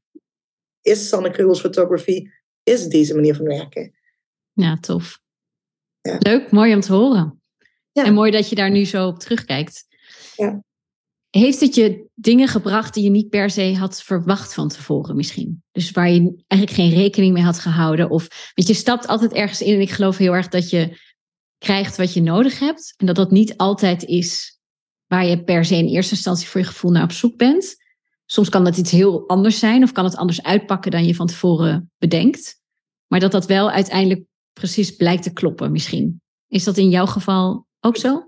is 0.83 1.09
Sanne 1.09 1.31
Kruggels 1.31 1.61
Photography, 1.61 2.29
is 2.63 2.87
deze 2.87 3.15
manier 3.15 3.35
van 3.35 3.47
werken. 3.47 3.95
Ja, 4.53 4.77
tof. 4.77 5.21
Ja. 6.01 6.17
Leuk, 6.19 6.51
mooi 6.51 6.75
om 6.75 6.81
te 6.81 6.93
horen. 6.93 7.43
Ja. 7.93 8.05
En 8.05 8.15
mooi 8.15 8.31
dat 8.31 8.49
je 8.49 8.55
daar 8.55 8.71
nu 8.71 8.85
zo 8.85 9.07
op 9.07 9.19
terugkijkt. 9.19 9.87
Ja. 10.37 10.63
Heeft 11.31 11.61
het 11.61 11.75
je 11.75 12.07
dingen 12.15 12.49
gebracht 12.49 12.95
die 12.95 13.05
je 13.05 13.11
niet 13.11 13.29
per 13.29 13.51
se 13.51 13.77
had 13.77 14.03
verwacht 14.03 14.55
van 14.55 14.69
tevoren 14.69 15.17
misschien? 15.17 15.63
Dus 15.73 15.91
waar 15.91 16.11
je 16.11 16.43
eigenlijk 16.47 16.81
geen 16.81 17.01
rekening 17.01 17.33
mee 17.33 17.43
had 17.43 17.59
gehouden? 17.59 18.11
Of, 18.11 18.53
want 18.55 18.69
je 18.69 18.75
stapt 18.75 19.07
altijd 19.07 19.33
ergens 19.33 19.61
in 19.61 19.75
en 19.75 19.81
ik 19.81 19.91
geloof 19.91 20.17
heel 20.17 20.33
erg 20.33 20.49
dat 20.49 20.71
je 20.71 20.99
krijgt 21.59 21.97
wat 21.97 22.13
je 22.13 22.23
nodig 22.23 22.59
hebt. 22.59 22.95
En 22.97 23.07
dat 23.07 23.17
dat 23.17 23.31
niet 23.31 23.57
altijd 23.57 24.05
is 24.05 24.59
waar 25.07 25.27
je 25.27 25.45
per 25.45 25.65
se 25.65 25.77
in 25.77 25.87
eerste 25.87 26.15
instantie 26.15 26.49
voor 26.49 26.61
je 26.61 26.67
gevoel 26.67 26.91
naar 26.91 27.03
op 27.03 27.13
zoek 27.13 27.37
bent. 27.37 27.77
Soms 28.27 28.49
kan 28.49 28.65
dat 28.65 28.77
iets 28.77 28.91
heel 28.91 29.29
anders 29.29 29.59
zijn 29.59 29.83
of 29.83 29.93
kan 29.93 30.05
het 30.05 30.17
anders 30.17 30.43
uitpakken 30.43 30.91
dan 30.91 31.05
je 31.05 31.15
van 31.15 31.27
tevoren 31.27 31.91
bedenkt. 31.99 32.61
Maar 33.07 33.21
dat 33.21 33.33
dat 33.33 33.47
wel 33.47 33.71
uiteindelijk 33.71 34.25
precies 34.53 34.97
blijkt 34.97 35.23
te 35.23 35.33
kloppen 35.33 35.73
misschien. 35.73 36.23
Is 36.49 36.65
dat 36.65 36.77
in 36.77 36.89
jouw 36.89 37.07
geval 37.07 37.67
ook 37.81 37.97
zo? 37.97 38.28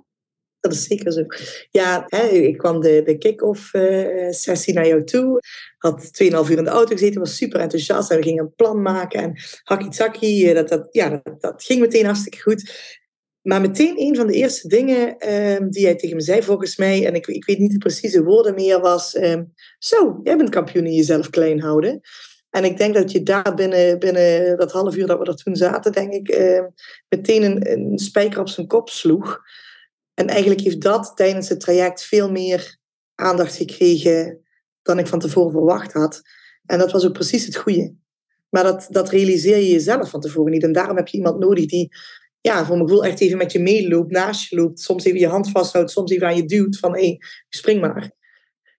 Dat 0.65 0.73
is 0.73 0.85
zeker 0.85 1.13
zo. 1.13 1.25
Ja, 1.71 2.05
hè, 2.07 2.27
ik 2.29 2.59
kwam 2.59 2.81
de, 2.81 3.03
de 3.05 3.19
kick-off 3.19 3.75
uh, 3.75 4.31
sessie 4.31 4.75
naar 4.75 4.87
jou 4.87 5.05
toe. 5.05 5.41
Had 5.79 6.23
2,5 6.23 6.31
uur 6.31 6.59
in 6.59 6.65
de 6.65 6.71
auto 6.71 6.93
gezeten, 6.93 7.21
was 7.21 7.37
super 7.37 7.61
enthousiast. 7.61 8.11
En 8.11 8.17
we 8.17 8.23
gingen 8.23 8.45
een 8.45 8.55
plan 8.55 8.83
maken. 8.83 9.21
En 9.21 9.37
hakkie 9.63 10.49
eh, 10.49 10.55
dat, 10.55 10.69
dat, 10.69 10.89
ja, 10.91 11.23
dat, 11.39 11.63
ging 11.63 11.81
meteen 11.81 12.05
hartstikke 12.05 12.41
goed. 12.41 12.99
Maar 13.43 13.61
meteen 13.61 14.01
een 14.01 14.17
van 14.17 14.27
de 14.27 14.33
eerste 14.33 14.69
dingen 14.69 15.17
uh, 15.29 15.69
die 15.69 15.83
jij 15.83 15.95
tegen 15.95 16.17
me 16.17 16.23
zei, 16.23 16.43
volgens 16.43 16.77
mij, 16.77 17.07
en 17.07 17.15
ik, 17.15 17.27
ik 17.27 17.45
weet 17.45 17.59
niet 17.59 17.73
de 17.73 17.79
precieze 17.79 18.23
woorden 18.23 18.55
meer, 18.55 18.81
was: 18.81 19.15
uh, 19.15 19.41
Zo, 19.79 20.21
jij 20.23 20.37
bent 20.37 20.49
kampioen 20.49 20.87
in 20.87 20.95
jezelf 20.95 21.31
klein 21.31 21.61
houden. 21.61 22.01
En 22.51 22.65
ik 22.65 22.79
denk 22.79 22.95
dat 22.95 23.13
je 23.13 23.23
daar 23.23 23.55
binnen, 23.55 23.99
binnen 23.99 24.57
dat 24.59 24.73
half 24.73 24.97
uur 24.97 25.07
dat 25.07 25.19
we 25.19 25.25
er 25.25 25.37
toen 25.37 25.57
zaten, 25.57 25.93
denk 25.93 26.13
ik, 26.13 26.29
ehm, 26.29 26.65
meteen 27.09 27.43
een, 27.43 27.71
een 27.73 27.99
spijker 27.99 28.41
op 28.41 28.49
zijn 28.49 28.67
kop 28.67 28.89
sloeg. 28.89 29.41
En 30.21 30.27
eigenlijk 30.27 30.61
heeft 30.61 30.81
dat 30.81 31.13
tijdens 31.15 31.49
het 31.49 31.61
traject 31.61 32.05
veel 32.05 32.31
meer 32.31 32.79
aandacht 33.15 33.57
gekregen 33.57 34.45
dan 34.83 34.99
ik 34.99 35.07
van 35.07 35.19
tevoren 35.19 35.51
verwacht 35.51 35.93
had. 35.93 36.23
En 36.67 36.79
dat 36.79 36.93
was 36.93 37.07
ook 37.07 37.13
precies 37.13 37.47
het 37.47 37.57
goede. 37.57 37.95
Maar 38.49 38.63
dat, 38.63 38.87
dat 38.91 39.09
realiseer 39.09 39.57
je 39.57 39.71
jezelf 39.71 40.11
van 40.11 40.21
tevoren 40.21 40.53
niet. 40.53 40.63
En 40.63 40.73
daarom 40.73 40.97
heb 40.97 41.09
je 41.09 41.17
iemand 41.17 41.39
nodig 41.39 41.67
die, 41.67 41.89
ja, 42.41 42.65
voor 42.65 42.77
mijn 42.77 42.89
gevoel 42.89 43.05
echt 43.05 43.21
even 43.21 43.39
met 43.39 43.53
je 43.53 43.61
meeloopt, 43.61 44.11
naast 44.11 44.51
je 44.51 44.57
loopt. 44.57 44.81
Soms 44.81 45.05
even 45.05 45.19
je 45.19 45.27
hand 45.27 45.51
vasthoudt, 45.51 45.91
soms 45.91 46.11
even 46.11 46.27
aan 46.27 46.37
je 46.37 46.45
duwt 46.45 46.79
van, 46.79 46.95
hé, 46.95 47.07
hey, 47.07 47.21
spring 47.49 47.81
maar. 47.81 48.11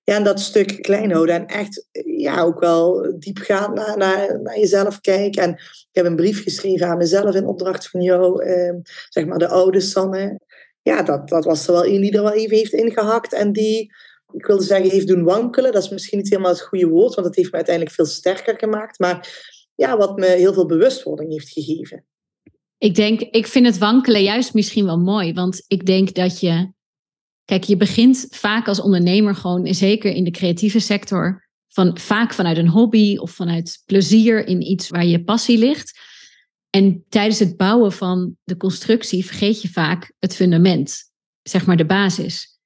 Ja, 0.04 0.16
en 0.16 0.24
dat 0.24 0.40
stuk 0.40 0.82
klein 0.82 1.12
houden 1.12 1.36
en 1.36 1.46
echt 1.46 1.88
ja, 2.18 2.42
ook 2.42 2.60
wel 2.60 3.16
diep 3.20 3.38
gaan 3.38 3.74
naar, 3.74 3.98
naar, 3.98 4.42
naar 4.42 4.60
jezelf 4.60 5.00
kijken. 5.00 5.44
En 5.44 5.50
ik 5.52 5.88
heb 5.92 6.06
een 6.06 6.16
brief 6.16 6.44
geschreven 6.44 6.88
aan 6.88 6.98
mezelf 6.98 7.36
in 7.36 7.46
opdracht 7.46 7.90
van 7.90 8.02
jou, 8.02 8.44
eh, 8.46 8.74
zeg 9.10 9.26
maar 9.26 9.38
de 9.38 9.48
oude 9.48 9.80
Sanne. 9.80 10.40
Ja, 10.82 11.04
dat, 11.04 11.30
dat 11.30 11.46
was 11.46 11.68
er 11.68 11.74
wel 11.74 11.86
een 11.86 12.02
die 12.02 12.12
er 12.12 12.24
wel 12.24 12.34
even 12.34 12.58
heeft 12.58 12.74
ingehakt 12.74 13.34
en 13.34 13.52
die 13.54 13.92
ik 14.34 14.46
wilde 14.46 14.64
zeggen, 14.64 14.90
heeft 14.90 15.08
doen 15.08 15.24
wankelen. 15.24 15.72
Dat 15.72 15.84
is 15.84 15.90
misschien 15.90 16.18
niet 16.18 16.30
helemaal 16.30 16.52
het 16.52 16.62
goede 16.62 16.88
woord, 16.88 17.14
want 17.14 17.28
het 17.28 17.36
heeft 17.36 17.52
me 17.52 17.56
uiteindelijk 17.56 17.96
veel 17.96 18.06
sterker 18.06 18.58
gemaakt. 18.58 19.00
Maar 19.00 19.44
ja, 19.76 19.98
wat 19.98 20.18
me 20.18 20.26
heel 20.26 20.54
veel 20.54 20.66
bewustwording 20.66 21.32
heeft 21.32 21.50
gegeven. 21.50 22.06
Ik 22.78 22.96
denk, 22.96 23.22
ik 23.22 23.48
vind 23.48 23.66
het 23.66 23.78
wankelen 23.78 24.24
juist 24.24 24.54
misschien 24.54 24.86
wel 24.86 25.00
mooi, 25.00 25.34
want 25.34 25.64
ik 25.68 25.86
denk 25.86 26.14
dat 26.14 26.40
je, 26.40 26.72
kijk, 27.46 27.64
je 27.64 27.78
begint 27.78 28.28
vaak 28.30 28.68
als 28.68 28.82
ondernemer 28.82 29.36
gewoon, 29.36 29.74
zeker 29.74 30.14
in 30.14 30.24
de 30.24 30.32
creatieve 30.32 30.80
sector, 30.80 31.50
van, 31.68 31.98
vaak 31.98 32.34
vanuit 32.34 32.58
een 32.58 32.68
hobby 32.68 33.18
of 33.18 33.32
vanuit 33.32 33.84
plezier 33.86 34.48
in 34.48 34.62
iets 34.62 34.90
waar 34.90 35.06
je 35.06 35.24
passie 35.24 35.58
ligt. 35.58 36.00
En 36.72 37.06
tijdens 37.10 37.40
het 37.40 37.58
bouwen 37.58 37.92
van 37.92 38.38
de 38.44 38.58
constructie 38.58 39.26
vergeet 39.26 39.62
je 39.62 39.70
vaak 39.70 40.14
het 40.20 40.36
fundament, 40.36 41.12
zeg 41.42 41.66
maar 41.66 41.78
de 41.78 41.86
basis. 41.86 42.60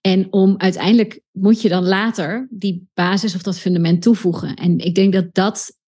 En 0.00 0.32
om 0.32 0.54
uiteindelijk 0.58 1.20
moet 1.30 1.62
je 1.62 1.68
dan 1.68 1.84
later 1.84 2.48
die 2.50 2.88
basis 2.94 3.34
of 3.34 3.42
dat 3.42 3.58
fundament 3.58 4.02
toevoegen. 4.02 4.54
En 4.54 4.78
ik 4.78 4.94
denk 4.94 5.12
dat 5.12 5.34
dat, 5.34 5.78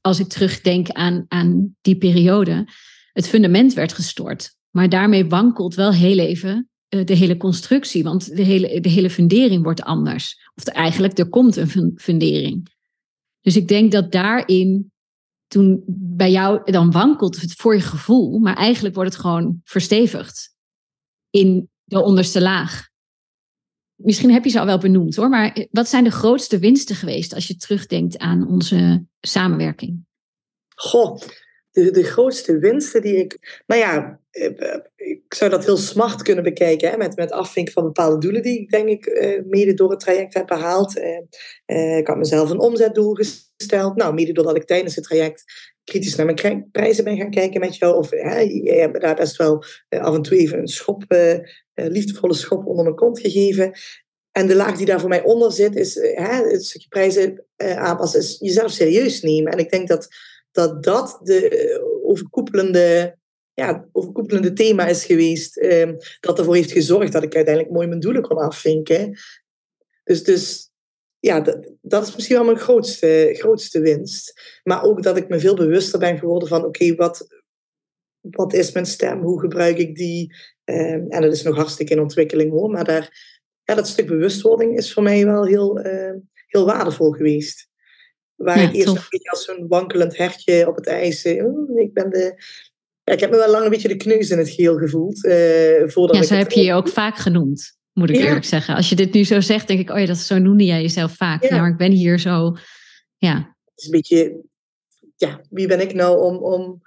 als 0.00 0.18
ik 0.18 0.28
terugdenk 0.28 0.88
aan, 0.88 1.24
aan 1.28 1.76
die 1.80 1.96
periode, 1.96 2.68
het 3.12 3.28
fundament 3.28 3.74
werd 3.74 3.92
gestort. 3.92 4.56
Maar 4.70 4.88
daarmee 4.88 5.26
wankelt 5.26 5.74
wel 5.74 5.92
heel 5.92 6.18
even 6.18 6.68
uh, 6.88 7.04
de 7.04 7.14
hele 7.14 7.36
constructie, 7.36 8.02
want 8.02 8.36
de 8.36 8.42
hele, 8.42 8.80
de 8.80 8.88
hele 8.88 9.10
fundering 9.10 9.62
wordt 9.62 9.82
anders. 9.82 10.50
Of 10.54 10.64
eigenlijk, 10.64 11.18
er 11.18 11.28
komt 11.28 11.56
een 11.56 11.92
fundering. 11.96 12.68
Dus 13.40 13.56
ik 13.56 13.68
denk 13.68 13.92
dat 13.92 14.12
daarin, 14.12 14.92
toen 15.50 15.82
bij 16.16 16.30
jou, 16.30 16.72
dan 16.72 16.90
wankelt 16.90 17.40
het 17.40 17.52
voor 17.52 17.74
je 17.74 17.80
gevoel, 17.80 18.38
maar 18.38 18.56
eigenlijk 18.56 18.94
wordt 18.94 19.12
het 19.12 19.20
gewoon 19.20 19.60
verstevigd 19.64 20.54
in 21.30 21.70
de 21.84 22.02
onderste 22.02 22.40
laag 22.40 22.90
misschien 24.02 24.32
heb 24.32 24.44
je 24.44 24.50
ze 24.50 24.60
al 24.60 24.66
wel 24.66 24.78
benoemd 24.78 25.16
hoor, 25.16 25.28
maar 25.28 25.66
wat 25.70 25.88
zijn 25.88 26.04
de 26.04 26.10
grootste 26.10 26.58
winsten 26.58 26.96
geweest 26.96 27.34
als 27.34 27.46
je 27.46 27.56
terugdenkt 27.56 28.18
aan 28.18 28.48
onze 28.48 29.04
samenwerking? 29.20 30.04
Goh, 30.74 31.20
de, 31.70 31.90
de 31.90 32.04
grootste 32.04 32.58
winsten 32.58 33.02
die 33.02 33.16
ik. 33.16 33.62
Nou 33.66 33.80
ja, 33.80 34.20
eh, 34.30 34.76
ik 34.96 35.34
zou 35.34 35.50
dat 35.50 35.64
heel 35.64 35.76
smart 35.76 36.22
kunnen 36.22 36.44
bekijken. 36.44 36.90
Hè, 36.90 36.96
met, 36.96 37.16
met 37.16 37.30
afvinken 37.30 37.72
van 37.72 37.84
bepaalde 37.84 38.18
doelen 38.18 38.42
die 38.42 38.60
ik 38.60 38.70
denk 38.70 38.88
ik 38.88 39.06
eh, 39.06 39.42
mede 39.44 39.74
door 39.74 39.90
het 39.90 40.00
traject 40.00 40.34
heb 40.34 40.46
behaald. 40.46 40.98
Eh, 41.64 41.98
ik 41.98 42.06
had 42.06 42.16
mezelf 42.16 42.50
een 42.50 42.60
omzetdoel 42.60 43.14
gesteld. 43.14 43.48
Nou, 43.68 44.14
mede 44.14 44.32
doordat 44.32 44.56
ik 44.56 44.64
tijdens 44.64 44.94
het 44.94 45.04
traject 45.04 45.44
kritisch 45.84 46.16
naar 46.16 46.26
mijn 46.26 46.68
prijzen 46.72 47.04
ben 47.04 47.16
gaan 47.16 47.30
kijken 47.30 47.60
met 47.60 47.76
jou. 47.76 47.96
Of 47.96 48.10
hè, 48.10 48.38
jij 48.40 48.76
hebt 48.76 49.00
daar 49.00 49.16
best 49.16 49.36
wel 49.36 49.64
af 49.88 50.14
en 50.14 50.22
toe 50.22 50.38
even 50.38 50.58
een 50.58 50.68
schop, 50.68 51.04
liefdevolle 51.74 52.34
schop 52.34 52.66
onder 52.66 52.84
mijn 52.84 52.96
kont 52.96 53.20
gegeven. 53.20 53.72
En 54.30 54.46
de 54.46 54.54
laag 54.54 54.76
die 54.76 54.86
daar 54.86 55.00
voor 55.00 55.08
mij 55.08 55.22
onder 55.22 55.52
zit, 55.52 55.76
is 55.76 55.94
hè, 55.94 56.48
het 56.50 56.64
stukje 56.64 56.88
prijzen 56.88 57.44
aanpassen, 57.56 58.20
is 58.20 58.36
jezelf 58.38 58.70
serieus 58.70 59.20
nemen. 59.20 59.52
En 59.52 59.58
ik 59.58 59.70
denk 59.70 59.88
dat 59.88 60.08
dat 60.52 60.82
dat 60.82 61.20
de 61.22 61.48
eh, 61.48 61.82
overkoepelende, 62.02 63.18
ja, 63.54 63.88
overkoepelende 63.92 64.52
thema 64.52 64.86
is 64.86 65.04
geweest. 65.04 65.62
Um, 65.62 65.96
dat 66.20 66.38
ervoor 66.38 66.54
heeft 66.54 66.72
gezorgd 66.72 67.12
dat 67.12 67.22
ik 67.22 67.34
uiteindelijk 67.34 67.74
mooi 67.74 67.86
mijn 67.86 68.00
doelen 68.00 68.22
kon 68.22 68.36
afvinken. 68.36 69.18
Dus, 70.04 70.22
dus 70.22 70.69
ja, 71.20 71.40
dat, 71.40 71.70
dat 71.80 72.06
is 72.06 72.14
misschien 72.14 72.36
wel 72.36 72.44
mijn 72.44 72.58
grootste, 72.58 73.30
grootste 73.38 73.80
winst. 73.80 74.40
Maar 74.62 74.82
ook 74.82 75.02
dat 75.02 75.16
ik 75.16 75.28
me 75.28 75.40
veel 75.40 75.54
bewuster 75.54 75.98
ben 75.98 76.18
geworden 76.18 76.48
van 76.48 76.64
oké, 76.64 76.94
wat, 76.94 77.26
wat 78.20 78.52
is 78.52 78.72
mijn 78.72 78.86
stem? 78.86 79.20
Hoe 79.20 79.40
gebruik 79.40 79.78
ik 79.78 79.94
die? 79.94 80.34
Um, 80.64 81.06
en 81.08 81.22
dat 81.22 81.32
is 81.32 81.42
nog 81.42 81.56
hartstikke 81.56 81.92
in 81.92 82.00
ontwikkeling 82.00 82.50
hoor. 82.50 82.70
Maar 82.70 82.84
daar, 82.84 83.38
ja, 83.64 83.74
dat 83.74 83.88
stuk 83.88 84.06
bewustwording 84.06 84.76
is 84.76 84.92
voor 84.92 85.02
mij 85.02 85.24
wel 85.24 85.44
heel, 85.46 85.86
uh, 85.86 86.14
heel 86.46 86.64
waardevol 86.64 87.10
geweest. 87.10 87.68
Waar 88.34 88.62
ik 88.62 88.74
eerst 88.74 88.88
een 88.88 89.06
beetje 89.08 89.30
als 89.30 89.44
zo'n 89.44 89.68
wankelend 89.68 90.16
hertje 90.16 90.68
op 90.68 90.76
het 90.76 90.86
ijs. 90.86 91.24
Oh, 91.24 91.78
ik 91.78 91.92
ben 91.92 92.10
de. 92.10 92.42
Ja, 93.04 93.12
ik 93.12 93.20
heb 93.20 93.30
me 93.30 93.36
wel 93.36 93.50
lang 93.50 93.64
een 93.64 93.70
beetje 93.70 93.88
de 93.88 93.96
kneus 93.96 94.30
in 94.30 94.38
het 94.38 94.50
geel 94.50 94.76
gevoeld. 94.76 95.24
Uh, 95.24 95.88
voordat 95.88 96.16
ja, 96.16 96.22
zo 96.22 96.34
heb 96.34 96.50
je 96.50 96.62
je 96.62 96.72
ook 96.72 96.88
vaak 96.88 97.16
genoemd, 97.16 97.78
moet 97.92 98.10
ik 98.10 98.16
eerlijk 98.16 98.44
zeggen. 98.44 98.74
Als 98.74 98.88
je 98.88 98.96
dit 98.96 99.12
nu 99.12 99.24
zo 99.24 99.40
zegt, 99.40 99.68
denk 99.68 99.80
ik, 99.80 99.90
oh 99.90 99.98
ja, 99.98 100.06
dat, 100.06 100.18
zo 100.18 100.38
noemde 100.38 100.64
jij 100.64 100.80
jezelf 100.80 101.12
vaak. 101.12 101.42
Ja. 101.42 101.60
maar 101.60 101.70
ik 101.70 101.76
ben 101.76 101.92
hier 101.92 102.18
zo. 102.18 102.56
Ja. 103.16 103.34
Het 103.64 103.78
is 103.78 103.84
een 103.84 103.90
beetje. 103.90 104.48
Ja, 105.16 105.40
wie 105.50 105.66
ben 105.66 105.80
ik 105.80 105.94
nou 105.94 106.20
om, 106.22 106.36
om 106.36 106.82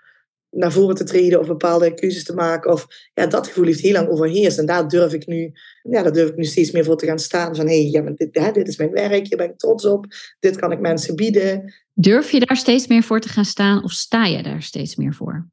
naar 0.53 0.71
voren 0.71 0.95
te 0.95 1.03
treden 1.03 1.39
of 1.39 1.47
bepaalde 1.47 1.93
keuzes 1.93 2.23
te 2.23 2.33
maken. 2.33 2.71
Of, 2.71 2.87
ja, 3.13 3.27
dat 3.27 3.47
gevoel 3.47 3.65
heeft 3.65 3.79
heel 3.79 3.93
lang 3.93 4.09
overheerst. 4.09 4.57
En 4.57 4.65
daar 4.65 4.87
durf 4.87 5.13
ik 5.13 5.27
nu, 5.27 5.51
ja, 5.81 6.03
daar 6.03 6.11
durf 6.11 6.29
ik 6.29 6.35
nu 6.35 6.43
steeds 6.43 6.71
meer 6.71 6.83
voor 6.83 6.97
te 6.97 7.05
gaan 7.05 7.19
staan. 7.19 7.55
Van 7.55 7.67
hé, 7.67 7.81
hey, 7.81 7.89
ja, 7.89 8.11
dit, 8.15 8.29
hè, 8.31 8.51
dit 8.51 8.67
is 8.67 8.77
mijn 8.77 8.91
werk, 8.91 9.27
hier 9.27 9.37
ben 9.37 9.49
ik 9.49 9.57
trots 9.57 9.85
op. 9.85 10.05
Dit 10.39 10.55
kan 10.55 10.71
ik 10.71 10.79
mensen 10.79 11.15
bieden. 11.15 11.73
Durf 11.93 12.31
je 12.31 12.39
daar 12.39 12.57
steeds 12.57 12.87
meer 12.87 13.03
voor 13.03 13.19
te 13.19 13.29
gaan 13.29 13.45
staan 13.45 13.83
of 13.83 13.91
sta 13.91 14.25
je 14.25 14.43
daar 14.43 14.61
steeds 14.61 14.95
meer 14.95 15.13
voor? 15.13 15.47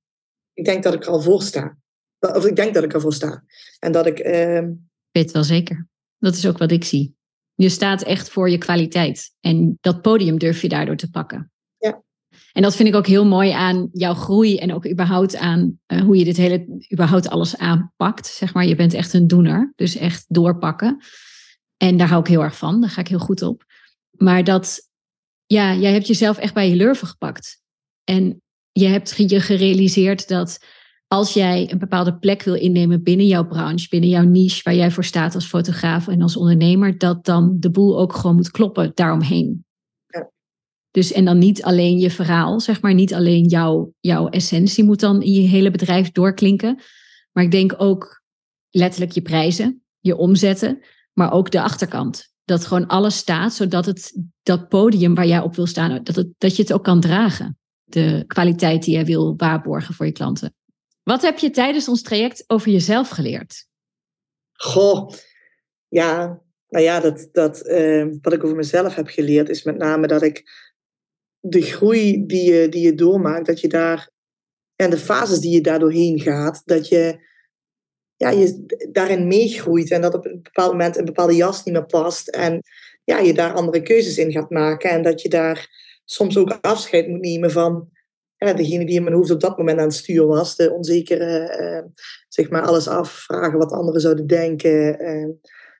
Ik 0.52 0.64
denk 0.64 0.82
dat 0.82 0.94
ik 0.94 1.04
er 1.04 1.10
al 1.10 1.20
voor 1.20 1.42
sta. 1.42 1.78
Of 2.18 2.46
ik 2.46 2.56
denk 2.56 2.74
dat 2.74 2.84
ik 2.84 2.92
ervoor 2.92 3.12
sta. 3.12 3.44
En 3.78 3.92
dat 3.92 4.06
ik... 4.06 4.26
Uh... 4.26 4.62
Weet 5.10 5.24
het 5.24 5.32
wel 5.32 5.44
zeker. 5.44 5.88
Dat 6.18 6.34
is 6.34 6.46
ook 6.46 6.58
wat 6.58 6.70
ik 6.70 6.84
zie. 6.84 7.14
Je 7.54 7.68
staat 7.68 8.02
echt 8.02 8.30
voor 8.30 8.50
je 8.50 8.58
kwaliteit. 8.58 9.34
En 9.40 9.78
dat 9.80 10.02
podium 10.02 10.38
durf 10.38 10.62
je 10.62 10.68
daardoor 10.68 10.96
te 10.96 11.10
pakken. 11.10 11.50
En 12.52 12.62
dat 12.62 12.76
vind 12.76 12.88
ik 12.88 12.94
ook 12.94 13.06
heel 13.06 13.26
mooi 13.26 13.50
aan 13.50 13.88
jouw 13.92 14.14
groei 14.14 14.56
en 14.56 14.74
ook 14.74 14.90
überhaupt 14.90 15.36
aan 15.36 15.78
uh, 15.86 16.00
hoe 16.00 16.16
je 16.16 16.24
dit 16.24 16.36
hele, 16.36 16.84
überhaupt 16.92 17.28
alles 17.28 17.56
aanpakt. 17.56 18.26
Zeg 18.26 18.54
maar, 18.54 18.66
je 18.66 18.74
bent 18.74 18.94
echt 18.94 19.12
een 19.12 19.26
doener, 19.26 19.72
dus 19.76 19.96
echt 19.96 20.24
doorpakken. 20.28 21.04
En 21.76 21.96
daar 21.96 22.08
hou 22.08 22.20
ik 22.20 22.26
heel 22.26 22.42
erg 22.42 22.56
van, 22.56 22.80
daar 22.80 22.90
ga 22.90 23.00
ik 23.00 23.08
heel 23.08 23.18
goed 23.18 23.42
op. 23.42 23.64
Maar 24.10 24.44
dat, 24.44 24.88
ja, 25.46 25.74
jij 25.74 25.92
hebt 25.92 26.06
jezelf 26.06 26.38
echt 26.38 26.54
bij 26.54 26.68
je 26.68 26.76
lurven 26.76 27.08
gepakt. 27.08 27.62
En 28.04 28.42
je 28.72 28.86
hebt 28.86 29.14
je 29.16 29.40
gerealiseerd 29.40 30.28
dat 30.28 30.64
als 31.14 31.32
jij 31.32 31.70
een 31.70 31.78
bepaalde 31.78 32.18
plek 32.18 32.42
wil 32.42 32.54
innemen 32.54 33.02
binnen 33.02 33.26
jouw 33.26 33.46
branche, 33.46 33.88
binnen 33.88 34.08
jouw 34.08 34.24
niche 34.24 34.60
waar 34.62 34.74
jij 34.74 34.90
voor 34.90 35.04
staat 35.04 35.34
als 35.34 35.46
fotograaf 35.46 36.08
en 36.08 36.22
als 36.22 36.36
ondernemer, 36.36 36.98
dat 36.98 37.24
dan 37.24 37.56
de 37.58 37.70
boel 37.70 37.98
ook 37.98 38.14
gewoon 38.14 38.36
moet 38.36 38.50
kloppen 38.50 38.90
daaromheen. 38.94 39.64
Dus 40.90 41.12
en 41.12 41.24
dan 41.24 41.38
niet 41.38 41.62
alleen 41.62 41.98
je 41.98 42.10
verhaal, 42.10 42.60
zeg 42.60 42.80
maar, 42.80 42.94
niet 42.94 43.14
alleen 43.14 43.44
jouw, 43.44 43.92
jouw 44.00 44.28
essentie 44.28 44.84
moet 44.84 45.00
dan 45.00 45.22
in 45.22 45.32
je 45.32 45.48
hele 45.48 45.70
bedrijf 45.70 46.10
doorklinken. 46.10 46.80
Maar 47.32 47.44
ik 47.44 47.50
denk 47.50 47.74
ook 47.76 48.22
letterlijk 48.70 49.12
je 49.12 49.22
prijzen, 49.22 49.82
je 49.98 50.16
omzetten, 50.16 50.80
maar 51.12 51.32
ook 51.32 51.50
de 51.50 51.62
achterkant. 51.62 52.32
Dat 52.44 52.66
gewoon 52.66 52.86
alles 52.86 53.16
staat, 53.16 53.54
zodat 53.54 53.86
het, 53.86 54.12
dat 54.42 54.68
podium 54.68 55.14
waar 55.14 55.26
jij 55.26 55.40
op 55.40 55.56
wil 55.56 55.66
staan, 55.66 56.04
dat, 56.04 56.16
het, 56.16 56.28
dat 56.38 56.56
je 56.56 56.62
het 56.62 56.72
ook 56.72 56.84
kan 56.84 57.00
dragen. 57.00 57.58
De 57.84 58.24
kwaliteit 58.26 58.84
die 58.84 58.94
jij 58.94 59.04
wil 59.04 59.34
waarborgen 59.36 59.94
voor 59.94 60.06
je 60.06 60.12
klanten. 60.12 60.54
Wat 61.02 61.22
heb 61.22 61.38
je 61.38 61.50
tijdens 61.50 61.88
ons 61.88 62.02
traject 62.02 62.44
over 62.46 62.70
jezelf 62.70 63.08
geleerd? 63.08 63.68
Goh, 64.52 65.12
ja, 65.88 66.42
nou 66.68 66.84
ja, 66.84 67.00
dat, 67.00 67.28
dat, 67.32 67.66
uh, 67.66 68.06
wat 68.20 68.32
ik 68.32 68.44
over 68.44 68.56
mezelf 68.56 68.94
heb 68.94 69.08
geleerd 69.08 69.48
is 69.48 69.62
met 69.62 69.76
name 69.76 70.06
dat 70.06 70.22
ik 70.22 70.44
de 71.40 71.62
groei 71.62 72.26
die 72.26 72.52
je, 72.52 72.68
die 72.68 72.82
je 72.82 72.94
doormaakt, 72.94 73.46
dat 73.46 73.60
je 73.60 73.68
daar, 73.68 74.10
en 74.76 74.90
de 74.90 74.98
fases 74.98 75.38
die 75.38 75.54
je 75.54 75.60
daar 75.60 75.78
doorheen 75.78 76.20
gaat, 76.20 76.62
dat 76.64 76.88
je, 76.88 77.28
ja, 78.16 78.30
je 78.30 78.64
daarin 78.92 79.26
meegroeit 79.26 79.90
en 79.90 80.00
dat 80.00 80.14
op 80.14 80.26
een 80.26 80.42
bepaald 80.42 80.72
moment 80.72 80.96
een 80.96 81.04
bepaalde 81.04 81.36
jas 81.36 81.64
niet 81.64 81.74
meer 81.74 81.86
past 81.86 82.28
en 82.28 82.62
ja, 83.04 83.18
je 83.18 83.34
daar 83.34 83.52
andere 83.52 83.82
keuzes 83.82 84.18
in 84.18 84.32
gaat 84.32 84.50
maken 84.50 84.90
en 84.90 85.02
dat 85.02 85.22
je 85.22 85.28
daar 85.28 85.68
soms 86.04 86.36
ook 86.36 86.58
afscheid 86.60 87.08
moet 87.08 87.20
nemen 87.20 87.50
van 87.50 87.88
ja, 88.46 88.52
degene 88.52 88.86
die 88.86 88.96
in 88.96 89.02
mijn 89.02 89.14
hoofd 89.14 89.30
op 89.30 89.40
dat 89.40 89.58
moment 89.58 89.78
aan 89.78 89.84
het 89.84 89.94
stuur 89.94 90.26
was, 90.26 90.56
de 90.56 90.72
onzekere, 90.72 91.38
eh, 91.38 91.84
zeg 92.28 92.50
maar 92.50 92.62
alles 92.62 92.88
afvragen 92.88 93.58
wat 93.58 93.72
anderen 93.72 94.00
zouden 94.00 94.26
denken. 94.26 94.98
Eh, 94.98 95.28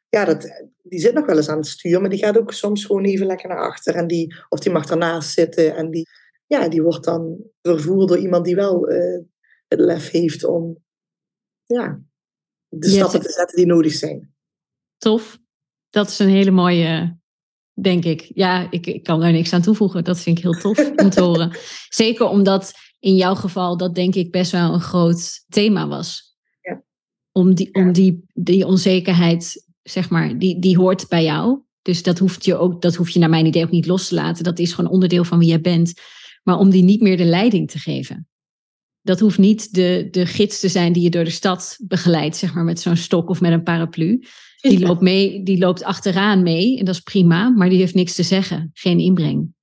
ja, 0.08 0.24
dat, 0.24 0.66
die 0.82 1.00
zit 1.00 1.14
nog 1.14 1.26
wel 1.26 1.36
eens 1.36 1.48
aan 1.48 1.56
het 1.56 1.66
stuur, 1.66 2.00
maar 2.00 2.10
die 2.10 2.18
gaat 2.18 2.38
ook 2.38 2.52
soms 2.52 2.84
gewoon 2.84 3.04
even 3.04 3.26
lekker 3.26 3.48
naar 3.48 3.66
achter. 3.68 3.94
En 3.94 4.06
die, 4.06 4.34
of 4.48 4.60
die 4.60 4.72
mag 4.72 4.86
daarnaast 4.86 5.32
zitten 5.32 5.76
en 5.76 5.90
die, 5.90 6.08
ja, 6.46 6.68
die 6.68 6.82
wordt 6.82 7.04
dan 7.04 7.38
vervoerd 7.62 8.08
door 8.08 8.18
iemand 8.18 8.44
die 8.44 8.54
wel 8.54 8.92
uh, 8.92 9.20
het 9.68 9.80
lef 9.80 10.10
heeft 10.10 10.44
om 10.44 10.78
ja, 11.64 12.00
de 12.68 12.88
stappen 12.88 13.20
te 13.20 13.32
zetten 13.32 13.56
die 13.56 13.66
nodig 13.66 13.92
zijn. 13.92 14.34
Tof. 14.98 15.38
Dat 15.90 16.08
is 16.08 16.18
een 16.18 16.28
hele 16.28 16.50
mooie 16.50 17.19
denk 17.82 18.04
ik. 18.04 18.30
Ja, 18.34 18.70
ik, 18.70 18.86
ik 18.86 19.02
kan 19.02 19.22
er 19.22 19.32
niks 19.32 19.52
aan 19.52 19.62
toevoegen. 19.62 20.04
Dat 20.04 20.20
vind 20.20 20.36
ik 20.36 20.42
heel 20.42 20.60
tof 20.60 20.90
om 20.96 21.10
te 21.10 21.20
horen. 21.20 21.50
Zeker 21.88 22.28
omdat 22.28 22.72
in 22.98 23.16
jouw 23.16 23.34
geval 23.34 23.76
dat 23.76 23.94
denk 23.94 24.14
ik 24.14 24.30
best 24.30 24.52
wel 24.52 24.74
een 24.74 24.80
groot 24.80 25.44
thema 25.48 25.88
was. 25.88 26.36
Ja. 26.60 26.82
Om, 27.32 27.54
die, 27.54 27.74
om 27.74 27.92
die, 27.92 28.24
die 28.32 28.66
onzekerheid, 28.66 29.66
zeg 29.82 30.10
maar, 30.10 30.38
die, 30.38 30.58
die 30.58 30.76
hoort 30.76 31.08
bij 31.08 31.24
jou. 31.24 31.60
Dus 31.82 32.02
dat 32.02 32.18
hoeft 32.18 32.44
je 32.44 32.56
ook, 32.56 32.82
dat 32.82 32.94
hoef 32.94 33.10
je 33.10 33.18
naar 33.18 33.30
mijn 33.30 33.46
idee 33.46 33.64
ook 33.64 33.70
niet 33.70 33.86
los 33.86 34.08
te 34.08 34.14
laten. 34.14 34.44
Dat 34.44 34.58
is 34.58 34.72
gewoon 34.72 34.90
onderdeel 34.90 35.24
van 35.24 35.38
wie 35.38 35.48
jij 35.48 35.60
bent. 35.60 35.92
Maar 36.42 36.58
om 36.58 36.70
die 36.70 36.82
niet 36.82 37.00
meer 37.00 37.16
de 37.16 37.24
leiding 37.24 37.70
te 37.70 37.78
geven. 37.78 38.28
Dat 39.02 39.20
hoeft 39.20 39.38
niet 39.38 39.74
de, 39.74 40.08
de 40.10 40.26
gids 40.26 40.60
te 40.60 40.68
zijn 40.68 40.92
die 40.92 41.02
je 41.02 41.10
door 41.10 41.24
de 41.24 41.30
stad 41.30 41.76
begeleidt, 41.82 42.36
zeg 42.36 42.54
maar, 42.54 42.64
met 42.64 42.80
zo'n 42.80 42.96
stok 42.96 43.28
of 43.28 43.40
met 43.40 43.52
een 43.52 43.62
paraplu. 43.62 44.24
Die 44.60 44.86
loopt, 44.86 45.00
mee, 45.00 45.42
die 45.42 45.58
loopt 45.58 45.82
achteraan 45.82 46.42
mee 46.42 46.78
en 46.78 46.84
dat 46.84 46.94
is 46.94 47.00
prima, 47.00 47.48
maar 47.48 47.68
die 47.68 47.78
heeft 47.78 47.94
niks 47.94 48.14
te 48.14 48.22
zeggen, 48.22 48.70
geen 48.72 48.98
inbreng. 48.98 49.54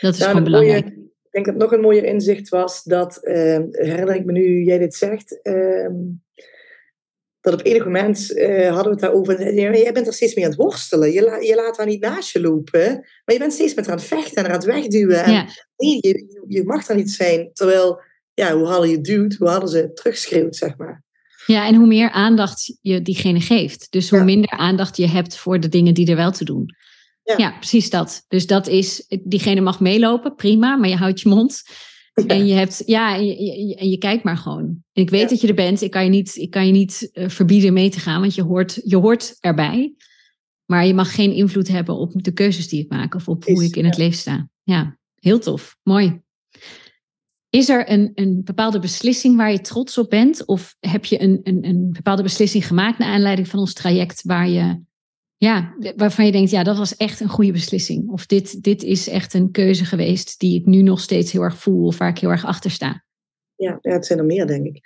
Dat 0.00 0.14
is 0.14 0.18
Nou, 0.20 0.30
gewoon 0.36 0.50
mooie- 0.50 0.64
belangrijk. 0.66 0.96
ik 0.96 1.28
denk 1.30 1.46
dat 1.46 1.56
nog 1.56 1.72
een 1.72 1.80
mooier 1.80 2.04
inzicht 2.04 2.48
was 2.48 2.82
dat, 2.82 3.16
eh, 3.24 3.58
herinner 3.70 4.14
ik 4.14 4.24
me 4.24 4.32
nu 4.32 4.62
jij 4.64 4.78
dit 4.78 4.94
zegt, 4.94 5.42
ehm, 5.42 5.94
dat 7.40 7.52
op 7.60 7.66
enig 7.66 7.84
moment 7.84 8.32
eh, 8.32 8.66
hadden 8.66 8.84
we 8.84 8.90
het 8.90 9.00
daarover. 9.00 9.54
je, 9.54 9.60
Jij 9.82 9.92
bent 9.92 10.06
er 10.06 10.12
steeds 10.12 10.34
mee 10.34 10.44
aan 10.44 10.50
het 10.50 10.60
worstelen. 10.60 11.12
Je, 11.12 11.22
la- 11.22 11.36
je 11.38 11.54
laat 11.54 11.76
haar 11.76 11.86
niet 11.86 12.00
naast 12.00 12.32
je 12.32 12.40
lopen, 12.40 12.92
maar 13.24 13.34
je 13.34 13.38
bent 13.38 13.52
steeds 13.52 13.74
met 13.74 13.84
haar 13.86 13.94
aan 13.94 14.00
het 14.00 14.08
vechten 14.10 14.36
en 14.36 14.42
haar 14.42 14.52
aan 14.52 14.58
het 14.58 14.66
wegduwen. 14.74 15.24
En 15.24 15.32
Ja, 15.32 15.46
nee, 15.76 15.98
je, 16.00 16.44
je 16.48 16.64
mag 16.64 16.86
daar 16.86 16.96
niet 16.96 17.10
zijn. 17.10 17.50
Terwijl, 17.52 18.00
ja, 18.34 18.56
hoe 18.56 18.66
harder 18.66 18.90
je 18.90 19.00
duwt, 19.00 19.34
hoe 19.34 19.48
harder 19.48 19.68
ze 19.68 19.92
terugschreeuwt, 19.92 20.56
zeg 20.56 20.76
maar. 20.76 21.04
Ja, 21.48 21.66
en 21.66 21.74
hoe 21.74 21.86
meer 21.86 22.10
aandacht 22.10 22.78
je 22.80 23.02
diegene 23.02 23.40
geeft. 23.40 23.86
Dus 23.90 24.10
hoe 24.10 24.18
Ja. 24.18 24.24
minder 24.24 24.50
aandacht 24.50 24.96
je 24.96 25.06
hebt 25.08 25.36
voor 25.36 25.60
de 25.60 25.68
dingen 25.68 25.94
die 25.94 26.06
er 26.10 26.16
wel 26.16 26.30
te 26.32 26.44
doen. 26.44 26.74
Ja. 27.22 27.34
Ja. 27.36 27.50
precies 27.58 27.90
dat. 27.90 28.24
Dus 28.28 28.46
dat 28.46 28.66
is, 28.68 29.06
diegene 29.24 29.60
mag 29.60 29.80
meelopen, 29.80 30.34
prima, 30.34 30.76
maar 30.76 30.88
je 30.88 30.96
houdt 30.96 31.20
je 31.20 31.28
mond. 31.28 31.62
En 32.26 32.46
je 32.46 32.54
hebt, 32.54 32.82
ja, 32.86 33.14
en 33.16 33.26
je, 33.26 33.66
je, 33.66 33.74
en 33.76 33.88
je 33.88 33.98
kijkt 33.98 34.24
maar 34.24 34.36
gewoon. 34.36 34.64
En 34.92 35.02
ik 35.02 35.10
weet 35.10 35.20
Ja. 35.20 35.28
dat 35.28 35.40
je 35.40 35.48
er 35.48 35.54
bent. 35.54 35.82
Ik 35.82 35.90
kan 35.90 36.04
je 36.04 36.10
niet, 36.10 36.36
ik 36.36 36.50
kan 36.50 36.66
je 36.66 36.72
niet 36.72 37.10
eh, 37.12 37.28
verbieden 37.28 37.72
mee 37.72 37.90
te 37.90 38.00
gaan, 38.00 38.20
want 38.20 38.34
je 38.34 38.42
hoort, 38.42 38.80
je 38.84 38.96
hoort 38.96 39.36
erbij. 39.40 39.94
Maar 40.66 40.86
je 40.86 40.94
mag 40.94 41.14
geen 41.14 41.32
invloed 41.32 41.68
hebben 41.68 41.96
op 41.96 42.12
de 42.24 42.32
keuzes 42.32 42.68
die 42.68 42.80
ik 42.82 42.90
maak 42.90 43.14
of 43.14 43.28
op 43.28 43.44
hoe 43.44 43.64
ik 43.64 43.76
in 43.76 43.84
het 43.84 43.96
leven 43.96 44.18
sta. 44.18 44.48
Ja, 44.62 44.98
heel 45.14 45.38
tof. 45.38 45.76
Mooi. 45.82 46.20
Is 47.50 47.68
er 47.68 47.90
een, 47.90 48.10
een 48.14 48.40
bepaalde 48.44 48.78
beslissing 48.78 49.36
waar 49.36 49.52
je 49.52 49.60
trots 49.60 49.98
op 49.98 50.10
bent? 50.10 50.46
Of 50.46 50.76
heb 50.80 51.04
je 51.04 51.20
een, 51.20 51.40
een, 51.42 51.64
een 51.64 51.90
bepaalde 51.92 52.22
beslissing 52.22 52.66
gemaakt 52.66 52.98
naar 52.98 53.08
aanleiding 53.08 53.48
van 53.48 53.58
ons 53.58 53.72
traject 53.72 54.22
waar 54.22 54.48
je, 54.48 54.80
ja, 55.36 55.76
waarvan 55.96 56.26
je 56.26 56.32
denkt, 56.32 56.50
ja, 56.50 56.62
dat 56.62 56.76
was 56.76 56.96
echt 56.96 57.20
een 57.20 57.28
goede 57.28 57.52
beslissing. 57.52 58.10
Of 58.10 58.26
dit, 58.26 58.62
dit 58.62 58.82
is 58.82 59.08
echt 59.08 59.34
een 59.34 59.50
keuze 59.50 59.84
geweest 59.84 60.38
die 60.40 60.60
ik 60.60 60.66
nu 60.66 60.82
nog 60.82 61.00
steeds 61.00 61.32
heel 61.32 61.42
erg 61.42 61.58
voel 61.58 61.86
of 61.86 61.98
waar 61.98 62.08
ik 62.08 62.18
heel 62.18 62.30
erg 62.30 62.44
achter 62.44 62.70
sta. 62.70 63.04
Ja, 63.56 63.78
het 63.80 64.06
zijn 64.06 64.18
er 64.18 64.24
meer, 64.24 64.46
denk 64.46 64.66
ik. 64.66 64.82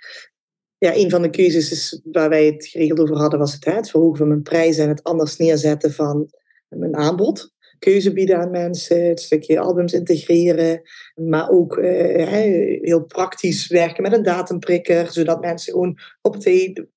Ja, 0.77 0.95
een 0.95 1.09
van 1.09 1.21
de 1.21 1.29
keuzes 1.29 1.71
is, 1.71 2.01
waar 2.03 2.29
wij 2.29 2.45
het 2.45 2.65
geregeld 2.65 2.99
over 2.99 3.17
hadden, 3.17 3.39
was 3.39 3.53
het, 3.53 3.65
hè, 3.65 3.71
het 3.71 3.89
verhogen 3.89 4.17
van 4.17 4.27
mijn 4.27 4.41
prijzen 4.41 4.83
en 4.83 4.89
het 4.89 5.03
anders 5.03 5.37
neerzetten 5.37 5.93
van 5.93 6.29
mijn 6.67 6.95
aanbod. 6.95 7.51
Keuze 7.79 8.13
bieden 8.13 8.37
aan 8.37 8.51
mensen, 8.51 9.07
het 9.07 9.19
stukje 9.19 9.59
albums 9.59 9.93
integreren, 9.93 10.81
maar 11.13 11.49
ook 11.49 11.77
eh, 11.77 12.79
heel 12.81 13.03
praktisch 13.03 13.67
werken 13.67 14.03
met 14.03 14.13
een 14.13 14.23
datumprikker, 14.23 15.11
zodat 15.11 15.41
mensen 15.41 15.73
gewoon 15.73 15.97
op 16.21 16.33
het, 16.33 16.43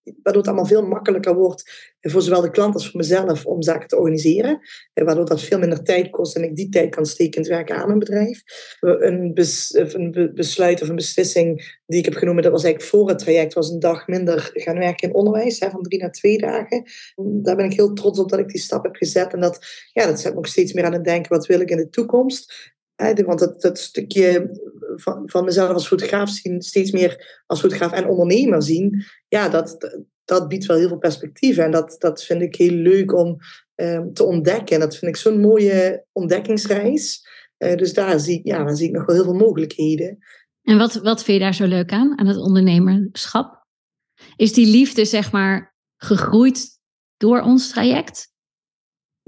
waardoor 0.03 0.43
het 0.43 0.47
allemaal 0.47 0.67
veel 0.67 0.87
makkelijker 0.87 1.35
wordt 1.35 1.95
voor 2.11 2.23
zowel 2.23 2.41
de 2.41 2.51
klant 2.51 2.75
als 2.75 2.91
voor 2.91 3.01
mezelf 3.01 3.47
om 3.47 3.63
zaken 3.63 3.89
te 3.89 3.97
organiseren. 3.97 4.61
Eh, 4.93 5.05
Waardoor 5.05 5.25
dat 5.25 5.43
veel 5.43 5.59
minder 5.59 5.83
tijd 5.83 6.11
kost 6.11 6.37
en 6.37 6.43
ik 6.45 6.57
die 6.57 6.69
tijd 6.69 6.95
kan 6.95 7.07
steken 7.07 7.35
in 7.35 7.41
het 7.41 7.51
werken 7.51 7.77
aan 7.77 7.87
mijn 7.87 7.99
bedrijf. 7.99 8.43
Een, 8.81 9.35
een 9.75 10.11
be- 10.11 10.33
besluit 10.35 10.83
of 10.83 10.89
een 10.89 10.97
beslissing 10.97 11.79
die 11.87 11.99
ik 11.99 12.05
heb 12.05 12.15
genomen, 12.15 12.43
dat 12.43 12.53
was 12.53 12.65
eigenlijk 12.65 12.95
voor 12.95 13.09
het 13.09 13.19
traject, 13.19 13.55
was 13.55 13.71
een 13.71 13.79
dag 13.79 14.07
minder 14.07 14.51
gaan 14.53 14.79
werken 14.79 15.09
in 15.09 15.15
onderwijs, 15.15 15.61
hè, 15.61 15.71
van 15.71 15.83
drie 15.83 16.01
naar 16.01 16.13
twee 16.13 16.39
dagen. 16.39 16.83
Daar 17.17 17.57
ben 17.57 17.65
ik 17.65 17.73
heel 17.73 17.93
trots 17.93 18.19
op 18.19 18.29
dat 18.29 18.39
ik 18.39 18.49
die 18.49 18.61
stap 18.61 18.85
heb 18.85 18.97
gezet. 18.97 19.33
En 19.33 19.41
dat, 19.41 19.67
ja, 19.93 20.07
dat 20.07 20.21
zet 20.21 20.33
me 20.33 20.39
ook 20.39 20.47
steeds 20.47 20.73
meer 20.73 20.85
aan 20.85 20.93
het 20.93 21.05
denken, 21.05 21.37
wat 21.37 21.47
wil 21.47 21.61
ik 21.61 21.71
in 21.71 21.77
de 21.77 21.89
toekomst? 21.89 22.75
Want 22.97 23.39
dat, 23.39 23.61
dat 23.61 23.79
stukje 23.79 24.51
van, 24.97 25.23
van 25.27 25.45
mezelf 25.45 25.71
als 25.71 25.87
fotograaf 25.87 26.29
zien, 26.29 26.63
steeds 26.63 26.91
meer 26.91 27.43
als 27.47 27.61
fotograaf 27.61 27.93
en 27.93 28.09
ondernemer 28.09 28.63
zien, 28.63 29.05
ja, 29.29 29.49
dat, 29.49 29.99
dat 30.25 30.49
biedt 30.49 30.67
wel 30.67 30.77
heel 30.77 30.89
veel 30.89 30.99
perspectieven. 30.99 31.65
En 31.65 31.71
dat, 31.71 31.97
dat 31.99 32.25
vind 32.25 32.43
ik 32.43 32.57
heel 32.57 32.71
leuk 32.71 33.15
om 33.15 33.37
ehm, 33.75 34.13
te 34.13 34.25
ontdekken. 34.25 34.75
En 34.75 34.81
dat 34.81 34.97
vind 34.97 35.11
ik 35.11 35.17
zo'n 35.17 35.41
mooie 35.41 36.05
ontdekkingsreis. 36.13 37.29
Eh, 37.57 37.77
dus 37.77 37.95
daar 37.95 38.21
zie, 38.21 38.41
ja, 38.43 38.65
daar 38.65 38.77
zie 38.77 38.89
ik 38.89 38.95
nog 38.95 39.07
wel 39.07 39.17
heel 39.17 39.25
veel 39.25 39.35
mogelijkheden. 39.35 40.19
En 40.63 40.79
wat, 40.79 40.95
wat 40.95 41.25
vind 41.25 41.39
je 41.39 41.45
daar 41.45 41.55
zo 41.55 41.67
leuk 41.67 41.93
aan, 41.93 42.19
aan 42.19 42.27
het 42.27 42.37
ondernemerschap? 42.37 43.67
Is 44.37 44.53
die 44.53 44.67
liefde, 44.67 45.05
zeg 45.05 45.33
maar, 45.33 45.75
gegroeid 45.97 46.79
door 47.17 47.41
ons 47.41 47.71
traject? 47.71 48.35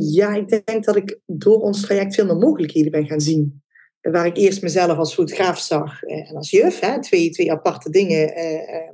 Ja, 0.01 0.35
ik 0.35 0.49
denk 0.49 0.85
dat 0.85 0.97
ik 0.97 1.19
door 1.27 1.61
ons 1.61 1.81
traject 1.81 2.15
veel 2.15 2.27
meer 2.27 2.37
mogelijkheden 2.37 2.91
ben 2.91 3.07
gaan 3.07 3.21
zien. 3.21 3.63
Waar 4.01 4.27
ik 4.27 4.37
eerst 4.37 4.63
mezelf 4.63 4.99
als 4.99 5.15
fotograaf 5.15 5.59
zag 5.59 6.03
eh, 6.03 6.31
en 6.31 6.37
als 6.37 6.51
juf, 6.51 6.81
hè, 6.81 7.01
twee, 7.03 7.31
twee 7.31 7.53
aparte 7.53 7.91
dingen. 7.91 8.35
eh, 8.35 8.77
eh, 8.77 8.93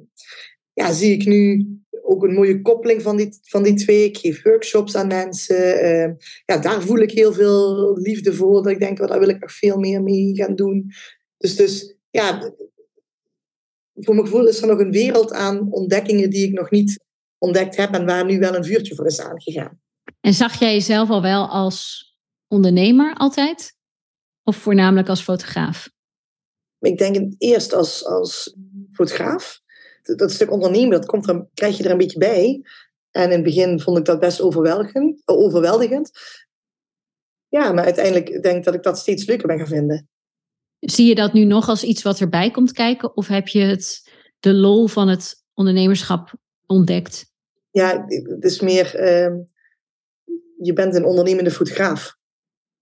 ja, 0.73 0.93
zie 0.93 1.13
ik 1.13 1.27
nu 1.27 1.67
ook 2.03 2.23
een 2.23 2.35
mooie 2.35 2.63
koppeling 2.63 3.03
van 3.03 3.17
die, 3.17 3.39
van 3.43 3.63
die 3.63 3.75
twee. 3.75 4.05
Ik 4.05 4.19
geef 4.19 4.43
workshops 4.43 4.97
aan 4.97 5.07
mensen. 5.07 5.79
ja, 6.47 6.59
daar 6.59 6.83
voel 6.83 6.99
ik 6.99 7.11
heel 7.11 7.33
veel 7.33 7.93
liefde 7.99 8.35
voor. 8.35 8.63
Dat 8.63 8.73
ik 8.73 8.79
denk, 8.79 9.01
oh, 9.01 9.09
daar 9.09 9.19
wil 9.21 9.29
ik 9.29 9.41
nog 9.41 9.53
veel 9.53 9.79
meer 9.79 10.03
mee 10.03 10.35
gaan 10.35 10.55
doen. 10.55 10.91
Dus, 11.37 11.57
dus 11.57 11.97
ja, 12.11 12.55
voor 13.95 14.15
mijn 14.15 14.27
gevoel 14.27 14.49
is 14.49 14.61
er 14.61 14.69
nog 14.69 14.79
een 14.79 14.93
wereld 14.93 15.33
aan 15.33 15.73
ontdekkingen 15.73 16.31
die 16.31 16.47
ik 16.47 16.53
nog 16.53 16.71
niet 16.71 17.01
ontdekt 17.39 17.77
heb 17.77 17.95
en 17.95 18.07
waar 18.07 18.25
nu 18.25 18.39
wel 18.39 18.55
een 18.55 18.65
vuurtje 18.65 18.95
voor 18.95 19.07
is 19.07 19.21
aangegaan. 19.21 19.83
En 20.21 20.35
zag 20.35 20.59
jij 20.59 20.73
jezelf 20.73 21.11
al 21.11 21.23
wel 21.23 21.49
als 21.49 22.09
ondernemer 22.49 23.15
altijd? 23.15 23.77
Of 24.43 24.57
voornamelijk 24.57 25.09
als 25.09 25.23
fotograaf? 25.23 25.91
Ik 26.79 26.99
denk 26.99 27.15
het 27.15 27.35
eerst 27.39 27.73
als, 27.73 28.05
als 28.05 28.57
fotograaf. 28.93 29.61
Dat, 30.03 30.33
stuk 30.33 30.51
ondernemen, 30.51 30.91
dat 30.91 31.07
komt 31.07 31.29
er, 31.29 31.47
krijg 31.55 31.77
je 31.77 31.85
er 31.85 31.91
een 31.91 31.99
beetje 31.99 32.19
bij. 32.19 32.63
En 33.11 33.25
in 33.25 33.31
het 33.31 33.43
begin 33.43 33.81
vond 33.81 33.99
ik 33.99 34.05
dat 34.05 34.21
best 34.21 34.41
overweldigend. 34.41 35.23
overweldigend. 35.25 36.11
Ja, 37.49 37.73
maar 37.73 37.85
uiteindelijk 37.85 38.43
denk 38.43 38.57
ik 38.57 38.65
dat 38.65 38.75
ik 38.75 38.83
dat 38.83 38.99
steeds 38.99 39.27
leuker 39.27 39.47
ben 39.47 39.59
gaan 39.59 39.67
vinden. 39.67 40.09
Zie 40.79 41.07
je 41.07 41.15
dat 41.15 41.33
nu 41.33 41.45
nog 41.45 41.69
als 41.69 41.85
iets 41.85 42.03
wat 42.03 42.21
erbij 42.21 42.51
komt 42.51 42.73
kijken? 42.73 43.17
Of 43.17 43.27
heb 43.27 43.49
je 43.49 43.61
het, 43.61 44.11
de 44.41 44.55
lol 44.55 44.87
van 44.87 45.09
het 45.09 45.45
ondernemerschap 45.55 46.33
ontdekt? 46.67 47.33
Ja, 47.71 48.05
het 48.07 48.45
is 48.45 48.61
meer... 48.61 48.95
ehm, 48.95 49.37
je 50.61 50.73
bent 50.73 50.95
een 50.95 51.05
ondernemende 51.05 51.51
fotograaf. 51.51 52.17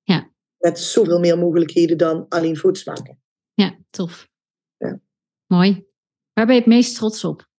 Ja. 0.02 0.30
Met 0.58 0.78
zoveel 0.78 1.18
meer 1.20 1.38
mogelijkheden 1.38 1.98
dan 1.98 2.26
alleen 2.28 2.56
foto's 2.56 2.84
maken. 2.84 3.20
Ja, 3.54 3.78
tof. 3.90 4.28
Ja. 4.76 5.00
Mooi. 5.46 5.86
Waar 6.32 6.46
ben 6.46 6.54
je 6.54 6.60
het 6.60 6.70
meest 6.70 6.96
trots 6.96 7.24
op? 7.24 7.50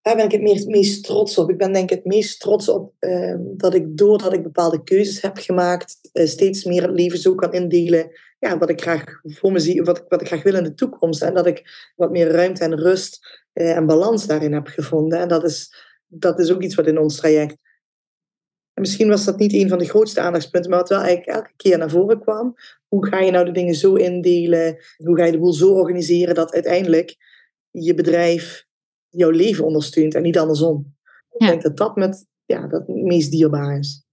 Daar 0.00 0.16
ben 0.16 0.24
ik 0.24 0.30
het 0.32 0.42
meest, 0.42 0.66
meest 0.66 1.04
trots 1.04 1.38
op. 1.38 1.50
Ik 1.50 1.58
ben 1.58 1.72
denk 1.72 1.90
ik 1.90 1.96
het 1.96 2.04
meest 2.04 2.40
trots 2.40 2.68
op 2.68 2.94
ehm, 2.98 3.40
dat 3.56 3.74
ik 3.74 3.96
doordat 3.96 4.32
ik 4.32 4.42
bepaalde 4.42 4.82
keuzes 4.82 5.20
heb 5.22 5.36
gemaakt, 5.38 5.98
eh, 6.12 6.26
steeds 6.26 6.64
meer 6.64 6.82
het 6.82 6.90
leven 6.90 7.18
zo 7.18 7.34
kan 7.34 7.52
indelen. 7.52 8.10
Ja, 8.38 8.58
wat 8.58 8.70
ik 8.70 8.80
graag 8.80 9.04
voor 9.22 9.52
me 9.52 9.58
zie, 9.58 9.82
wat, 9.82 9.98
ik- 9.98 10.04
wat 10.08 10.20
ik 10.20 10.26
graag 10.26 10.42
wil 10.42 10.54
in 10.54 10.64
de 10.64 10.74
toekomst. 10.74 11.22
En 11.22 11.34
dat 11.34 11.46
ik 11.46 11.92
wat 11.96 12.10
meer 12.10 12.30
ruimte 12.30 12.64
en 12.64 12.76
rust 12.78 13.42
eh, 13.52 13.76
en 13.76 13.86
balans 13.86 14.26
daarin 14.26 14.52
heb 14.52 14.66
gevonden. 14.66 15.18
En 15.18 15.28
dat 15.28 15.44
is, 15.44 15.74
dat 16.06 16.38
is 16.38 16.50
ook 16.52 16.62
iets 16.62 16.74
wat 16.74 16.86
in 16.86 16.98
ons 16.98 17.16
traject. 17.16 17.56
En 18.74 18.80
misschien 18.82 19.08
was 19.08 19.24
dat 19.24 19.38
niet 19.38 19.52
een 19.52 19.68
van 19.68 19.78
de 19.78 19.88
grootste 19.88 20.20
aandachtspunten, 20.20 20.70
maar 20.70 20.78
wat 20.78 20.88
wel 20.88 21.00
eigenlijk 21.00 21.36
elke 21.36 21.52
keer 21.56 21.78
naar 21.78 21.90
voren 21.90 22.20
kwam. 22.20 22.54
Hoe 22.88 23.06
ga 23.06 23.20
je 23.20 23.30
nou 23.30 23.44
de 23.44 23.50
dingen 23.50 23.74
zo 23.74 23.94
indelen? 23.94 24.76
Hoe 24.96 25.16
ga 25.16 25.24
je 25.24 25.32
de 25.32 25.38
boel 25.38 25.52
zo 25.52 25.70
organiseren 25.72 26.34
dat 26.34 26.52
uiteindelijk 26.52 27.16
je 27.70 27.94
bedrijf 27.94 28.66
jouw 29.08 29.30
leven 29.30 29.64
ondersteunt 29.64 30.14
en 30.14 30.22
niet 30.22 30.38
andersom. 30.38 30.94
Ik 31.30 31.40
Ja. 31.40 31.46
denk 31.46 31.62
dat 31.62 31.76
dat 31.76 31.96
met, 31.96 32.26
ja, 32.44 32.66
dat 32.66 32.86
het 32.86 32.96
meest 32.96 33.30
dierbaar 33.30 33.78
is. 33.78 34.04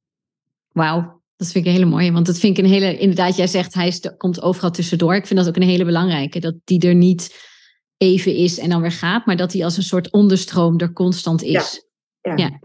Wauw, 0.71 1.21
dat 1.35 1.51
vind 1.51 1.65
ik 1.65 1.71
een 1.71 1.77
hele 1.77 1.89
mooie. 1.91 2.11
Want 2.11 2.25
dat 2.25 2.39
vind 2.39 2.57
ik 2.57 2.63
een 2.63 2.71
hele, 2.71 2.97
inderdaad, 2.97 3.35
jij 3.35 3.47
zegt 3.47 3.73
hij 3.73 3.87
is, 3.87 4.13
komt 4.17 4.41
overal 4.41 4.71
tussendoor. 4.71 5.15
Ik 5.15 5.25
vind 5.27 5.39
dat 5.39 5.47
ook 5.47 5.55
een 5.55 5.61
hele 5.61 5.85
belangrijke. 5.85 6.39
Dat 6.39 6.55
die 6.63 6.87
er 6.87 6.95
niet 6.95 7.49
even 7.97 8.35
is 8.35 8.59
en 8.59 8.69
dan 8.69 8.81
weer 8.81 8.91
gaat, 8.91 9.25
maar 9.25 9.37
dat 9.37 9.51
die 9.51 9.63
als 9.63 9.77
een 9.77 9.83
soort 9.83 10.11
onderstroom 10.11 10.79
er 10.79 10.93
constant 10.93 11.43
is. 11.43 11.85
Ja, 12.21 12.35
Ja. 12.35 12.59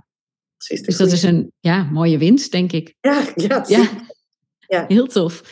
Precies. 0.67 0.87
Dus 0.87 0.97
dat 0.97 1.13
is 1.13 1.23
een 1.23 1.53
ja, 1.61 1.83
mooie 1.83 2.19
winst, 2.19 2.53
denk 2.53 2.73
ik. 2.73 2.95
Ja, 3.01 3.33
ja, 3.35 3.65
Ja, 3.69 3.91
Ja. 4.69 4.85
heel 4.89 5.07
tof. 5.07 5.43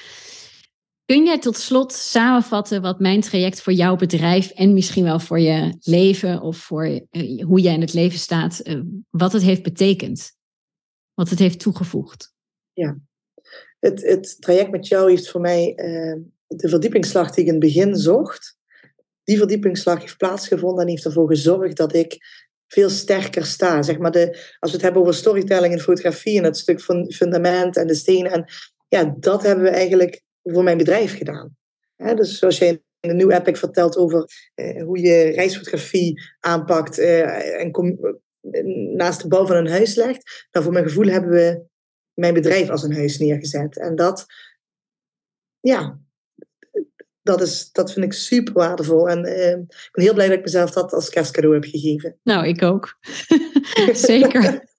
Kun 1.05 1.25
jij 1.25 1.39
tot 1.39 1.57
slot 1.57 1.93
samenvatten 1.93 2.83
wat 2.83 3.01
mijn 3.01 3.21
traject 3.21 3.63
voor 3.63 3.73
jouw 3.73 3.97
bedrijf 3.97 4.51
en 4.51 4.73
misschien 4.73 5.05
wel 5.05 5.21
voor 5.21 5.41
je 5.41 5.77
leven 5.81 6.41
of 6.41 6.57
voor 6.57 6.85
eh, 7.11 7.45
hoe 7.45 7.61
jij 7.61 7.75
in 7.75 7.81
het 7.81 7.95
leven 7.95 8.19
staat, 8.19 8.59
eh, 8.59 8.81
wat 9.11 9.33
het 9.33 9.43
heeft 9.43 9.63
betekend? 9.63 10.33
Wat 11.15 11.31
het 11.31 11.39
heeft 11.39 11.61
toegevoegd? 11.61 12.33
het, 13.79 14.03
het 14.03 14.37
traject 14.41 14.71
met 14.71 14.89
jou 14.89 15.11
heeft 15.11 15.31
voor 15.31 15.41
mij 15.41 15.73
uh, 15.77 16.17
de 16.47 16.69
verdiepingsslag 16.69 17.31
die 17.31 17.41
ik 17.41 17.47
in 17.47 17.61
het 17.61 17.63
begin 17.63 17.97
zocht. 17.97 18.57
Die 19.25 19.39
verdiepingsslag 19.39 20.01
heeft 20.01 20.17
plaatsgevonden 20.17 20.85
en 20.85 20.91
heeft 20.91 21.05
ervoor 21.05 21.29
gezorgd 21.29 21.77
dat 21.77 21.95
ik 21.95 22.19
veel 22.69 22.91
sterker 22.91 23.45
sta. 23.45 23.83
Zeg 23.83 23.99
maar 23.99 24.11
de, 24.11 24.27
als 24.59 24.71
we 24.71 24.77
het 24.77 24.83
hebben 24.83 25.03
over 25.03 25.15
storytelling 25.15 25.73
en 25.73 25.81
fotografie 25.81 26.39
en 26.39 26.45
het 26.45 26.57
stuk 26.57 26.81
van 26.81 27.13
fundament 27.13 27.77
en 27.77 27.87
de 27.87 27.95
stenen. 27.95 28.33
En 28.33 28.45
ja, 28.89 29.15
dat 29.19 29.43
hebben 29.43 29.65
we 29.65 29.71
eigenlijk 29.71 30.23
voor 30.43 30.63
mijn 30.63 30.79
bedrijf 30.79 31.17
gedaan. 31.17 31.57
dus 31.97 32.39
zoals 32.39 32.59
jij 32.59 32.83
in 33.01 33.09
de 33.09 33.15
nieuwe 33.15 33.35
epic 33.35 33.59
vertelt 33.59 33.97
over 33.97 34.29
eh, 34.55 34.83
hoe 34.83 34.99
je 34.99 35.31
reisfotografie 35.31 36.23
aanpakt 36.41 36.99
eh, 36.99 37.61
en 37.61 37.71
kom, 37.71 37.99
naast 38.97 39.23
de 39.23 39.29
bouw 39.29 39.47
van 39.47 39.57
een 39.57 39.69
huis 39.69 39.95
legt. 39.95 40.47
Nou, 40.51 40.65
voor 40.65 40.75
mijn 40.75 40.89
gevoel 40.89 41.07
hebben 41.07 41.31
we 41.31 41.65
mijn 42.15 42.35
bedrijf 42.35 42.71
als 42.71 42.83
een 42.83 42.95
huis 42.95 43.19
neergezet. 43.19 43.79
En 43.79 43.95
dat, 43.95 44.27
ja, 45.61 45.99
dat, 47.25 47.41
is, 47.41 47.73
dat 47.73 47.93
vind 47.93 48.05
ik 48.05 48.13
super 48.13 48.53
waardevol. 48.53 49.09
En 49.09 49.27
uh, 49.27 49.51
ik 49.51 49.89
ben 49.93 50.05
heel 50.05 50.15
blij 50.15 50.29
dat 50.29 50.37
ik 50.37 50.45
mezelf 50.45 50.71
dat 50.71 50.93
als 50.93 51.09
kerstcadeau 51.09 51.55
heb 51.55 51.65
gegeven. 51.65 52.19
Nou, 52.23 52.47
ik 52.47 52.63
ook. 52.63 52.99
Zeker. 53.93 54.73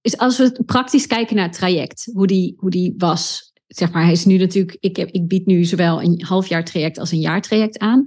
Dus 0.00 0.18
als 0.18 0.38
we 0.38 0.62
praktisch 0.66 1.06
kijken 1.06 1.36
naar 1.36 1.44
het 1.44 1.54
traject, 1.54 2.10
hoe 2.12 2.26
die, 2.26 2.54
hoe 2.56 2.70
die 2.70 2.94
was. 2.96 3.52
Zeg 3.66 3.92
maar, 3.92 4.02
hij 4.02 4.12
is 4.12 4.24
nu 4.24 4.36
natuurlijk, 4.36 4.76
ik, 4.80 4.96
heb, 4.96 5.08
ik 5.08 5.28
bied 5.28 5.46
nu 5.46 5.64
zowel 5.64 6.02
een 6.02 6.24
halfjaar 6.24 6.64
traject 6.64 6.98
als 6.98 7.12
een 7.12 7.20
jaartraject 7.20 7.78
aan. 7.78 8.04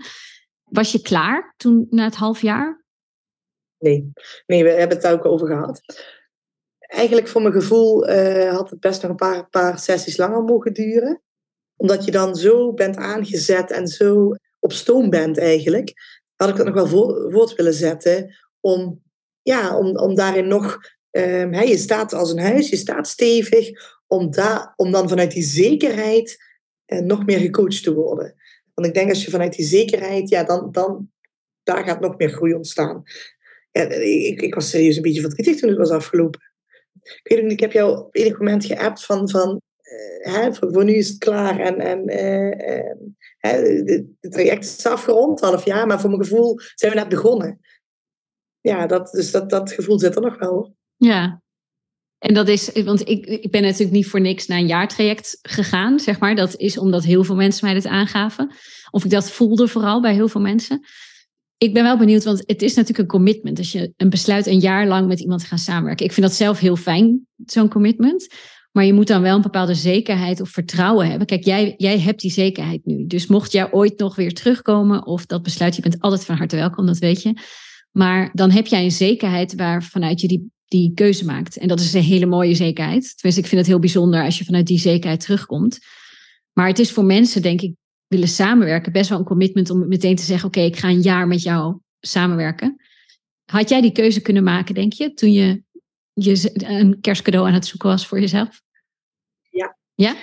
Was 0.64 0.92
je 0.92 1.02
klaar 1.02 1.54
toen 1.58 1.88
na 1.90 2.04
het 2.04 2.16
half 2.16 2.42
jaar? 2.42 2.86
Nee, 3.80 4.12
nee 4.46 4.64
we 4.64 4.70
hebben 4.70 4.98
het 4.98 5.02
daar 5.02 5.14
ook 5.14 5.26
over 5.26 5.48
gehad. 5.48 5.82
Eigenlijk 6.80 7.28
voor 7.28 7.42
mijn 7.42 7.54
gevoel 7.54 8.10
uh, 8.10 8.52
had 8.52 8.70
het 8.70 8.80
best 8.80 9.02
nog 9.02 9.12
een 9.12 9.18
paar, 9.18 9.50
paar 9.50 9.80
sessies 9.80 10.18
langer 10.18 10.44
mogen 10.44 10.74
duren 10.74 11.22
omdat 11.76 12.06
je 12.06 12.12
dan 12.12 12.36
zo 12.36 12.74
bent 12.74 12.96
aangezet 12.96 13.72
en 13.72 13.88
zo 13.88 14.36
op 14.60 14.74
stoom 14.74 15.10
bent 15.10 15.38
eigenlijk, 15.38 15.94
had 16.36 16.50
ik 16.50 16.56
dat 16.56 16.66
nog 16.66 16.76
wel 16.76 16.88
voor, 16.88 17.32
voort 17.32 17.56
willen 17.56 17.74
zetten 17.74 18.36
om, 18.60 19.04
ja, 19.42 19.78
om, 19.78 19.98
om 19.98 20.16
daarin 20.16 20.48
nog, 20.48 20.78
um, 21.12 21.54
je 21.54 21.78
staat 21.78 22.14
als 22.14 22.32
een 22.32 22.40
huis, 22.40 22.70
je 22.70 22.76
staat 22.76 23.08
stevig, 23.08 23.70
om, 24.08 24.32
da, 24.32 24.74
om 24.76 24.92
dan 24.92 25.10
vanuit 25.10 25.32
die 25.32 25.44
zekerheid 25.44 26.38
uh, 26.88 27.00
nog 27.00 27.26
meer 27.26 27.40
gecoacht 27.40 27.84
te 27.84 27.94
worden. 27.94 28.36
Want 28.74 28.88
ik 28.88 28.94
denk 28.94 29.10
als 29.10 29.26
je 29.26 29.32
vanuit 29.32 29.56
die 29.56 29.66
zekerheid, 29.66 30.30
ja, 30.30 30.44
dan, 30.44 30.72
dan 30.72 31.12
daar 31.64 31.84
gaat 31.84 32.00
nog 32.00 32.18
meer 32.18 32.30
groei 32.30 32.54
ontstaan. 32.54 33.04
Ja, 33.72 33.82
ik, 33.92 34.42
ik 34.42 34.56
was 34.56 34.70
serieus 34.70 34.96
een 34.96 35.02
beetje 35.02 35.22
verdrietig 35.22 35.56
toen 35.56 35.70
het 35.70 35.78
was 35.78 35.90
afgelopen. 35.90 36.42
Ik 37.04 37.22
weet 37.24 37.44
niet, 37.44 37.52
ik 37.52 37.60
heb 37.60 37.72
jou 37.72 37.98
op 37.98 38.16
enig 38.16 38.38
moment 38.38 38.66
geappt 38.66 39.06
van, 39.06 39.30
van 39.30 39.50
eh, 39.50 39.58
hè, 40.20 40.54
voor, 40.54 40.84
nu 40.84 40.94
is 40.94 41.08
het 41.08 41.18
klaar 41.18 41.60
en, 41.60 42.10
het 44.20 44.32
traject 44.32 44.64
is 44.64 44.86
afgerond, 44.86 45.40
half 45.40 45.66
jaar, 45.66 45.88
maar 45.88 46.00
voor 46.00 46.10
mijn 46.10 46.24
gevoel 46.24 46.60
zijn 46.76 46.92
we 46.92 46.98
net 46.98 47.10
begonnen. 47.10 47.60
Ja, 48.62 48.88
dat, 48.88 49.12
dus 49.12 49.32
dat, 49.32 49.50
dat 49.50 49.72
gevoel 49.72 50.00
zit 50.00 50.16
er 50.16 50.22
nog 50.22 50.40
wel. 50.40 50.76
Ja, 50.96 51.44
en 52.26 52.34
dat 52.34 52.48
is, 52.48 52.72
want 52.84 53.10
ik, 53.10 53.26
ik 53.26 53.52
ben 53.52 53.62
natuurlijk 53.62 53.92
niet 53.92 54.08
voor 54.08 54.22
niks 54.22 54.48
naar 54.48 54.58
een 54.58 54.68
jaartraject 54.68 55.40
gegaan, 55.42 56.00
zeg 56.00 56.20
maar. 56.20 56.36
Dat 56.36 56.56
is 56.56 56.78
omdat 56.78 57.04
heel 57.04 57.24
veel 57.24 57.36
mensen 57.36 57.66
mij 57.66 57.74
dit 57.74 57.86
aangaven. 57.86 58.52
Of 58.92 59.04
ik 59.04 59.12
dat 59.12 59.32
voelde 59.32 59.68
vooral 59.68 60.02
bij 60.02 60.14
heel 60.14 60.28
veel 60.28 60.42
mensen. 60.42 60.86
Ik 61.58 61.74
ben 61.74 61.84
wel 61.84 61.98
benieuwd, 61.98 62.24
want 62.24 62.44
het 62.46 62.62
is 62.62 62.74
natuurlijk 62.74 63.00
een 63.00 63.20
commitment. 63.20 63.58
Als 63.58 63.72
je 63.72 63.94
een 63.98 64.10
besluit 64.10 64.48
een 64.48 64.60
jaar 64.60 64.88
lang 64.88 65.08
met 65.08 65.20
iemand 65.20 65.42
te 65.42 65.48
gaan 65.48 65.58
samenwerken. 65.58 66.06
Ik 66.06 66.12
vind 66.12 66.26
dat 66.26 66.36
zelf 66.36 66.60
heel 66.60 66.76
fijn, 66.76 67.28
zo'n 67.46 67.70
commitment. 67.70 68.28
Maar 68.76 68.86
je 68.86 68.94
moet 68.94 69.08
dan 69.08 69.22
wel 69.22 69.36
een 69.36 69.42
bepaalde 69.42 69.74
zekerheid 69.74 70.42
of 70.42 70.50
vertrouwen 70.50 71.10
hebben. 71.10 71.28
Kijk, 71.28 71.44
jij, 71.44 71.74
jij 71.78 72.00
hebt 72.00 72.22
die 72.22 72.32
zekerheid 72.32 72.86
nu. 72.86 73.08
Dus 73.08 73.28
mocht 73.28 73.52
jij 73.52 73.72
ooit 73.72 74.00
nog 74.00 74.16
weer 74.16 74.34
terugkomen 74.34 75.06
of 75.06 75.26
dat 75.26 75.44
besluit, 75.44 75.76
je 75.76 75.82
bent 75.82 76.00
altijd 76.00 76.26
van 76.26 76.36
harte 76.36 76.56
welkom, 76.56 76.86
dat 76.86 76.98
weet 76.98 77.22
je. 77.22 77.34
Maar 77.92 78.30
dan 78.34 78.52
heb 78.52 78.68
jij 78.68 78.84
een 78.84 78.92
zekerheid 78.92 79.56
waarvanuit 79.56 80.22
je 80.22 80.28
die, 80.28 80.52
die 80.66 80.94
keuze 80.94 81.26
maakt. 81.26 81.58
En 81.58 81.68
dat 81.68 81.80
is 81.80 81.94
een 81.94 82.02
hele 82.02 82.26
mooie 82.26 82.56
zekerheid. 82.56 83.14
Tenminste, 83.16 83.42
ik 83.42 83.48
vind 83.48 83.62
het 83.62 83.70
heel 83.70 83.80
bijzonder 83.80 84.24
als 84.24 84.38
je 84.38 84.46
vanuit 84.46 84.68
die 84.68 84.80
zekerheid 84.80 85.20
terugkomt. 85.20 85.80
Maar 86.54 86.68
het 86.68 86.80
is 86.80 86.92
voor 86.92 87.06
mensen, 87.06 87.42
denk 87.42 87.62
ik, 87.62 87.76
willen 88.08 88.28
samenwerken, 88.28 88.92
best 88.92 89.10
wel 89.10 89.20
een 89.20 89.26
commitment 89.26 89.70
om 89.70 89.88
meteen 89.88 90.16
te 90.16 90.24
zeggen: 90.24 90.48
Oké, 90.48 90.60
ik 90.60 90.78
ga 90.78 90.90
een 90.90 91.02
jaar 91.02 91.28
met 91.28 91.42
jou 91.42 91.80
samenwerken. 92.00 92.82
Had 93.52 93.70
jij 93.70 93.82
die 93.82 93.92
keuze 93.92 94.22
kunnen 94.22 94.44
maken, 94.44 94.76
denk 94.76 94.94
je, 94.94 95.14
toen 95.14 95.32
je, 95.32 95.64
je 96.14 96.52
een 96.54 97.02
kerstcadeau 97.02 97.48
aan 97.48 97.54
het 97.54 97.66
zoeken 97.66 97.90
was 97.90 98.08
voor 98.08 98.20
jezelf? 98.20 98.64
Ja. 99.96 100.16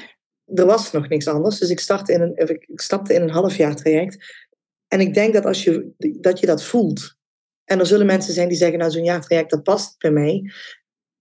Er 0.54 0.66
was 0.66 0.92
nog 0.92 1.08
niks 1.08 1.28
anders. 1.28 1.58
Dus 1.58 1.70
ik, 1.70 2.08
in 2.08 2.20
een, 2.20 2.36
ik 2.48 2.80
stapte 2.80 3.14
in 3.14 3.22
een 3.22 3.30
halfjaar 3.30 3.76
traject. 3.76 4.44
En 4.88 5.00
ik 5.00 5.14
denk 5.14 5.34
dat 5.34 5.44
als 5.44 5.64
je 5.64 5.92
dat, 6.20 6.40
je 6.40 6.46
dat 6.46 6.64
voelt. 6.64 7.16
En 7.64 7.78
er 7.78 7.86
zullen 7.86 8.06
mensen 8.06 8.34
zijn 8.34 8.48
die 8.48 8.56
zeggen, 8.56 8.78
nou 8.78 8.90
zo'n 8.90 9.04
jaartraject, 9.04 9.50
dat 9.50 9.62
past 9.62 9.98
bij 9.98 10.10
mij. 10.10 10.52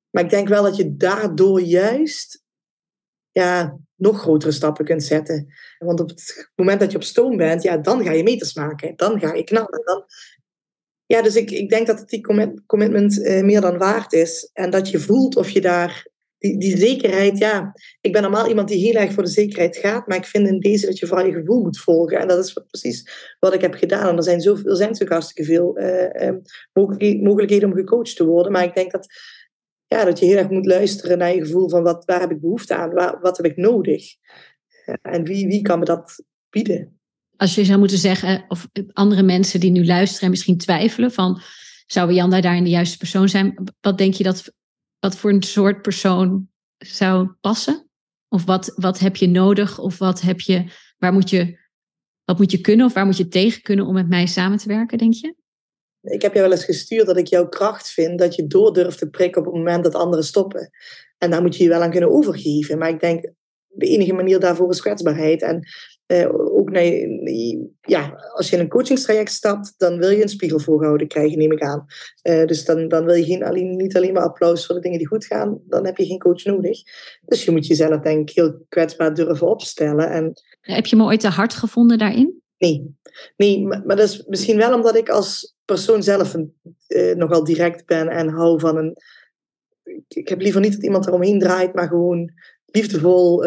Maar 0.10 0.24
ik 0.24 0.30
denk 0.30 0.48
wel 0.48 0.64
dat 0.64 0.76
je 0.76 0.96
daardoor 0.96 1.62
juist 1.62 2.44
ja, 3.32 3.80
nog 3.96 4.20
grotere 4.20 4.52
stappen 4.52 4.86
kunt 4.86 5.04
zetten. 5.04 5.54
Want 5.78 6.00
op 6.00 6.10
het 6.10 6.52
moment 6.56 6.80
dat 6.80 6.92
je 6.92 6.98
op 6.98 7.04
stoom 7.04 7.38
bent, 7.38 7.64
ja, 7.64 7.78
dan 7.78 8.04
ga 8.04 8.12
je 8.12 8.24
meters 8.24 8.54
maken. 8.54 8.94
Dan 8.96 9.20
ga 9.20 9.34
je 9.34 9.44
knallen. 9.44 9.82
Dan... 9.86 10.04
Ja, 11.06 11.22
dus 11.22 11.36
ik, 11.36 11.52
ik 11.52 11.70
denk 11.70 11.88
dat 11.88 12.00
het 12.00 12.10
die 12.10 12.22
commitment 12.66 13.24
eh, 13.24 13.44
meer 13.44 13.62
dan 13.62 13.78
waard 13.78 14.14
is. 14.14 14.50
En 14.54 14.70
dat 14.70 14.90
je 14.90 15.00
voelt 15.00 15.36
of 15.36 15.50
je 15.50 15.62
daar 15.62 16.08
die, 16.42 16.58
die 16.58 16.78
zekerheid, 16.78 17.38
ja. 17.38 17.74
Ik 18.02 18.12
ben 18.12 18.22
normaal 18.22 18.48
iemand 18.48 18.68
die 18.68 18.86
heel 18.86 19.02
erg 19.02 19.14
voor 19.14 19.24
de 19.24 19.30
zekerheid 19.30 19.78
gaat, 19.78 20.08
maar 20.08 20.18
ik 20.18 20.26
vind 20.26 20.48
in 20.48 20.60
deze 20.60 20.86
dat 20.86 21.00
je 21.00 21.08
vooral 21.08 21.26
je 21.26 21.34
gevoel 21.34 21.62
moet 21.62 21.80
volgen. 21.80 22.20
En 22.20 22.28
dat 22.28 22.46
is 22.46 22.54
precies 22.68 23.34
wat 23.40 23.54
ik 23.54 23.62
heb 23.62 23.74
gedaan. 23.74 24.10
En 24.10 24.18
er 24.18 24.24
zijn, 24.24 24.42
zo, 24.42 24.52
er 24.52 24.76
zijn 24.76 24.90
natuurlijk 24.90 25.12
hartstikke 25.12 25.52
veel 25.52 25.80
uh, 25.80 27.22
mogelijkheden 27.22 27.70
om 27.70 27.76
gecoacht 27.76 28.16
te 28.16 28.26
worden. 28.26 28.52
Maar 28.52 28.64
ik 28.64 28.76
denk 28.76 28.92
dat, 28.92 29.08
ja, 29.88 30.06
dat 30.06 30.20
je 30.20 30.26
heel 30.26 30.38
erg 30.38 30.50
moet 30.50 30.66
luisteren 30.66 31.18
naar 31.18 31.36
je 31.36 31.46
gevoel 31.46 31.70
van 31.70 31.84
wat, 31.84 32.06
waar 32.06 32.20
heb 32.20 32.32
ik 32.32 32.42
behoefte 32.42 32.76
aan, 32.76 33.20
wat 33.22 33.38
heb 33.38 33.46
ik 33.46 33.58
nodig. 33.58 34.06
en 35.02 35.24
wie, 35.24 35.48
wie 35.48 35.62
kan 35.62 35.80
me 35.80 35.86
dat 35.86 36.24
bieden? 36.50 37.00
Als 37.36 37.56
je 37.56 37.66
zou 37.66 37.80
moeten 37.80 37.98
zeggen, 37.98 38.46
of 38.48 38.68
andere 38.94 39.24
mensen 39.24 39.60
die 39.60 39.72
nu 39.72 39.86
luisteren 39.86 40.24
en 40.24 40.30
misschien 40.30 40.58
twijfelen 40.58 41.12
van, 41.12 41.42
zou 41.86 42.14
Jan 42.14 42.30
daarin 42.30 42.64
de 42.64 42.70
juiste 42.70 42.98
persoon 42.98 43.30
zijn? 43.30 43.74
Wat 43.82 43.98
denk 43.98 44.14
je 44.14 44.24
dat 44.24 44.52
wat 45.02 45.16
voor 45.16 45.30
een 45.30 45.44
soort 45.44 45.82
persoon 45.82 46.50
zou 46.78 47.30
passen? 47.42 47.90
Of 48.30 48.46
wat, 48.46 48.74
wat 48.76 49.00
heb 49.00 49.16
je 49.16 49.28
nodig? 49.28 49.80
Of 49.80 49.98
wat 49.98 50.22
heb 50.22 50.40
je, 50.40 50.66
waar 50.98 51.14
moet 51.14 51.30
je, 51.30 51.60
wat 52.24 52.38
moet 52.38 52.52
je 52.52 52.62
kunnen 52.62 52.86
of 52.86 52.94
waar 52.94 53.06
moet 53.06 53.18
je 53.18 53.28
tegen 53.28 53.62
kunnen 53.62 53.86
om 53.86 53.94
met 53.94 54.10
mij 54.10 54.26
samen 54.26 54.58
te 54.58 54.68
werken, 54.68 54.98
denk 54.98 55.14
je? 55.14 55.36
Ik 56.02 56.22
heb 56.22 56.34
jou 56.34 56.48
wel 56.48 56.58
eens 56.58 56.66
gestuurd 56.66 57.06
dat 57.06 57.18
ik 57.18 57.28
jouw 57.28 57.48
kracht 57.48 57.90
vind 57.90 58.20
dat 58.20 58.36
je 58.36 58.48
door 58.48 58.74
durft 58.74 58.98
te 58.98 59.10
prikken 59.10 59.42
op 59.42 59.48
het 59.48 59.56
moment 59.56 59.84
dat 59.84 59.96
anderen 59.96 60.26
stoppen. 60.26 60.70
En 61.18 61.30
daar 61.30 61.42
moet 61.42 61.56
je 61.56 61.64
je 61.64 61.70
wel 61.70 61.82
aan 61.82 61.92
kunnen 61.92 62.12
overgeven. 62.12 62.78
Maar 62.78 62.90
ik 62.90 63.00
denk, 63.00 63.32
de 63.68 63.86
enige 63.86 64.14
manier 64.14 64.40
daarvoor 64.40 64.70
is 64.70 64.82
kwetsbaarheid. 64.82 65.42
En 65.42 65.68
uh, 66.12 66.56
ook 66.58 66.70
nee, 66.70 67.70
ja, 67.82 68.32
als 68.34 68.50
je 68.50 68.56
in 68.56 68.62
een 68.62 68.70
coachingstraject 68.70 69.32
stapt, 69.32 69.74
dan 69.78 69.98
wil 69.98 70.10
je 70.10 70.22
een 70.22 70.30
spiegel 70.30 70.60
voorgehouden 70.60 71.08
krijgen, 71.08 71.38
neem 71.38 71.52
ik 71.52 71.62
aan. 71.62 71.86
Uh, 72.24 72.46
dus 72.46 72.66
dan, 72.66 72.88
dan 72.88 73.06
wil 73.06 73.16
je 73.16 73.24
geen, 73.24 73.44
alleen, 73.44 73.76
niet 73.76 73.96
alleen 73.96 74.14
maar 74.14 74.24
applaus 74.24 74.66
voor 74.66 74.76
de 74.76 74.82
dingen 74.82 74.98
die 74.98 75.08
goed 75.08 75.26
gaan, 75.26 75.60
dan 75.68 75.86
heb 75.86 75.98
je 75.98 76.06
geen 76.06 76.20
coach 76.20 76.44
nodig. 76.44 76.82
Dus 77.26 77.46
je 77.46 77.52
moet 77.52 77.68
jezelf 77.68 78.02
denk 78.02 78.30
ik 78.30 78.36
heel 78.36 78.66
kwetsbaar 78.70 79.14
durven 79.14 79.50
opstellen. 79.50 80.10
En, 80.10 80.34
heb 80.62 80.86
je 80.86 80.96
me 80.96 81.04
ooit 81.04 81.20
te 81.20 81.28
hard 81.28 81.54
gevonden 81.54 81.98
daarin? 81.98 82.42
Nee, 82.58 82.96
nee 83.38 83.62
maar, 83.62 83.82
maar 83.86 83.96
dat 83.96 84.10
is 84.10 84.24
misschien 84.28 84.58
wel 84.58 84.74
omdat 84.74 84.96
ik 84.96 85.10
als 85.10 85.56
persoon 85.66 86.04
zelf 86.04 86.34
een, 86.34 86.54
uh, 86.88 87.16
nogal 87.16 87.44
direct 87.44 87.86
ben 87.86 88.08
en 88.08 88.28
hou 88.28 88.60
van 88.60 88.78
een... 88.78 88.98
Ik 90.08 90.28
heb 90.28 90.42
liever 90.42 90.62
niet 90.62 90.74
dat 90.74 90.84
iemand 90.84 91.08
eromheen 91.08 91.40
draait, 91.40 91.74
maar 91.74 91.88
gewoon 91.88 92.32
liefdevol 92.66 93.46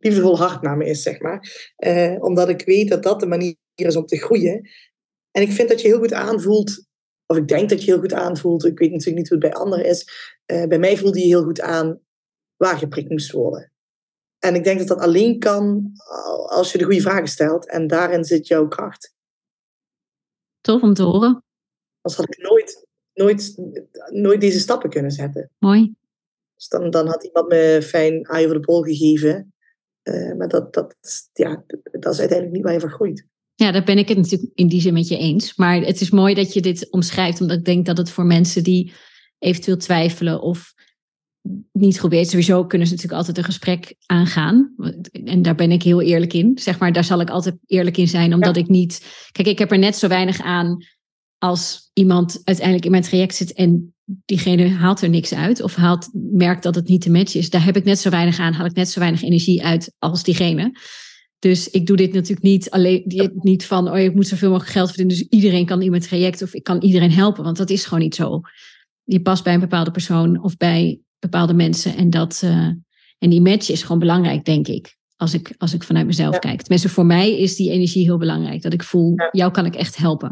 liefdevol 0.00 0.38
hart 0.38 0.62
naar 0.62 0.76
me 0.76 0.86
is, 0.86 1.02
zeg 1.02 1.20
maar. 1.20 1.72
Uh, 1.78 2.22
omdat 2.22 2.48
ik 2.48 2.64
weet 2.64 2.88
dat 2.88 3.02
dat 3.02 3.20
de 3.20 3.26
manier 3.26 3.56
is 3.74 3.96
om 3.96 4.06
te 4.06 4.16
groeien. 4.16 4.68
En 5.30 5.42
ik 5.42 5.52
vind 5.52 5.68
dat 5.68 5.80
je 5.80 5.88
heel 5.88 5.98
goed 5.98 6.12
aanvoelt, 6.12 6.86
of 7.26 7.36
ik 7.36 7.48
denk 7.48 7.68
dat 7.68 7.84
je 7.84 7.90
heel 7.90 8.00
goed 8.00 8.12
aanvoelt, 8.12 8.64
ik 8.64 8.78
weet 8.78 8.90
natuurlijk 8.90 9.16
niet 9.16 9.28
hoe 9.28 9.38
het 9.38 9.52
bij 9.52 9.60
anderen 9.60 9.84
is. 9.84 10.08
Uh, 10.46 10.66
bij 10.66 10.78
mij 10.78 10.96
voelde 10.96 11.18
je 11.18 11.26
heel 11.26 11.44
goed 11.44 11.60
aan 11.60 12.00
waar 12.56 12.78
geprikt 12.78 13.10
moest 13.10 13.32
worden. 13.32 13.72
En 14.38 14.54
ik 14.54 14.64
denk 14.64 14.78
dat 14.78 14.88
dat 14.88 14.98
alleen 14.98 15.38
kan 15.38 15.92
als 16.46 16.72
je 16.72 16.78
de 16.78 16.84
goede 16.84 17.00
vragen 17.00 17.28
stelt. 17.28 17.68
En 17.68 17.86
daarin 17.86 18.24
zit 18.24 18.46
jouw 18.46 18.68
kracht. 18.68 19.14
Tof 20.60 20.82
om 20.82 20.94
te 20.94 21.02
horen. 21.02 21.44
Als 22.00 22.16
had 22.16 22.28
ik 22.28 22.38
nooit, 22.38 22.86
nooit, 23.14 23.54
nooit 24.12 24.40
deze 24.40 24.58
stappen 24.58 24.90
kunnen 24.90 25.10
zetten. 25.10 25.50
Mooi. 25.58 25.94
Dus 26.54 26.68
dan, 26.68 26.90
dan 26.90 27.06
had 27.06 27.24
iemand 27.24 27.48
me 27.48 27.80
fijn 27.82 28.28
aai 28.28 28.44
over 28.44 28.60
de 28.60 28.66
bol 28.66 28.82
gegeven. 28.82 29.54
Uh, 30.02 30.36
maar 30.36 30.48
dat, 30.48 30.74
dat, 30.74 30.96
ja, 31.32 31.64
dat 32.00 32.12
is 32.12 32.20
uiteindelijk 32.20 32.52
niet 32.52 32.62
waar 32.62 33.08
je. 33.08 33.24
Ja, 33.54 33.72
daar 33.72 33.84
ben 33.84 33.98
ik 33.98 34.08
het 34.08 34.16
natuurlijk 34.16 34.50
in 34.54 34.68
die 34.68 34.80
zin 34.80 34.92
met 34.92 35.08
je 35.08 35.18
eens. 35.18 35.56
Maar 35.56 35.80
het 35.80 36.00
is 36.00 36.10
mooi 36.10 36.34
dat 36.34 36.52
je 36.52 36.60
dit 36.60 36.90
omschrijft, 36.90 37.40
omdat 37.40 37.58
ik 37.58 37.64
denk 37.64 37.86
dat 37.86 37.96
het 37.96 38.10
voor 38.10 38.24
mensen 38.24 38.62
die 38.62 38.92
eventueel 39.38 39.76
twijfelen 39.76 40.42
of 40.42 40.74
niet 41.72 42.00
goed 42.00 42.10
weet. 42.10 42.28
Sowieso 42.28 42.66
kunnen 42.66 42.86
ze 42.86 42.92
natuurlijk 42.92 43.20
altijd 43.20 43.38
een 43.38 43.52
gesprek 43.52 43.94
aangaan. 44.06 44.74
En 45.24 45.42
daar 45.42 45.54
ben 45.54 45.70
ik 45.70 45.82
heel 45.82 46.00
eerlijk 46.00 46.32
in. 46.32 46.58
Zeg 46.58 46.78
maar, 46.78 46.92
daar 46.92 47.04
zal 47.04 47.20
ik 47.20 47.30
altijd 47.30 47.56
eerlijk 47.66 47.96
in 47.96 48.08
zijn, 48.08 48.34
omdat 48.34 48.56
ik 48.56 48.68
niet. 48.68 49.06
Kijk, 49.32 49.48
ik 49.48 49.58
heb 49.58 49.70
er 49.70 49.78
net 49.78 49.96
zo 49.96 50.08
weinig 50.08 50.40
aan 50.40 50.84
als 51.38 51.90
iemand 51.92 52.40
uiteindelijk 52.44 52.84
in 52.84 52.90
mijn 52.90 53.02
traject 53.02 53.34
zit 53.34 53.52
en 53.52 53.94
diegene 54.24 54.68
haalt 54.68 55.00
er 55.00 55.08
niks 55.08 55.34
uit 55.34 55.62
of 55.62 55.74
haalt, 55.74 56.08
merkt 56.12 56.62
dat 56.62 56.74
het 56.74 56.88
niet 56.88 57.00
te 57.00 57.10
match 57.10 57.34
is. 57.34 57.50
Daar 57.50 57.64
heb 57.64 57.76
ik 57.76 57.84
net 57.84 57.98
zo 57.98 58.10
weinig 58.10 58.38
aan, 58.38 58.52
haal 58.52 58.66
ik 58.66 58.74
net 58.74 58.88
zo 58.88 59.00
weinig 59.00 59.22
energie 59.22 59.64
uit 59.64 59.94
als 59.98 60.22
diegene. 60.22 60.72
Dus 61.38 61.70
ik 61.70 61.86
doe 61.86 61.96
dit 61.96 62.12
natuurlijk 62.12 62.42
niet 62.42 62.70
alleen 62.70 63.02
niet 63.34 63.66
van, 63.66 63.90
oh, 63.90 63.98
ik 63.98 64.14
moet 64.14 64.26
zoveel 64.26 64.50
mogelijk 64.50 64.72
geld 64.72 64.88
verdienen, 64.88 65.16
dus 65.16 65.26
iedereen 65.28 65.66
kan 65.66 65.82
in 65.82 65.90
mijn 65.90 66.02
traject 66.02 66.42
of 66.42 66.54
ik 66.54 66.62
kan 66.62 66.82
iedereen 66.82 67.12
helpen, 67.12 67.44
want 67.44 67.56
dat 67.56 67.70
is 67.70 67.84
gewoon 67.84 68.02
niet 68.02 68.14
zo. 68.14 68.40
Je 69.04 69.22
past 69.22 69.44
bij 69.44 69.54
een 69.54 69.60
bepaalde 69.60 69.90
persoon 69.90 70.42
of 70.42 70.56
bij 70.56 71.00
bepaalde 71.18 71.54
mensen 71.54 71.96
en 71.96 72.10
dat 72.10 72.40
uh, 72.44 72.68
en 73.20 73.30
die 73.30 73.40
match 73.40 73.70
is 73.70 73.82
gewoon 73.82 73.98
belangrijk, 73.98 74.44
denk 74.44 74.68
ik. 74.68 74.98
Als 75.16 75.34
ik, 75.34 75.54
als 75.58 75.74
ik 75.74 75.82
vanuit 75.82 76.06
mezelf 76.06 76.38
kijk. 76.38 76.60
Tenminste, 76.60 76.88
voor 76.88 77.06
mij 77.06 77.38
is 77.38 77.56
die 77.56 77.70
energie 77.70 78.04
heel 78.04 78.18
belangrijk. 78.18 78.62
Dat 78.62 78.72
ik 78.72 78.82
voel, 78.82 79.14
jou 79.30 79.50
kan 79.50 79.66
ik 79.66 79.74
echt 79.74 79.96
helpen. 79.96 80.28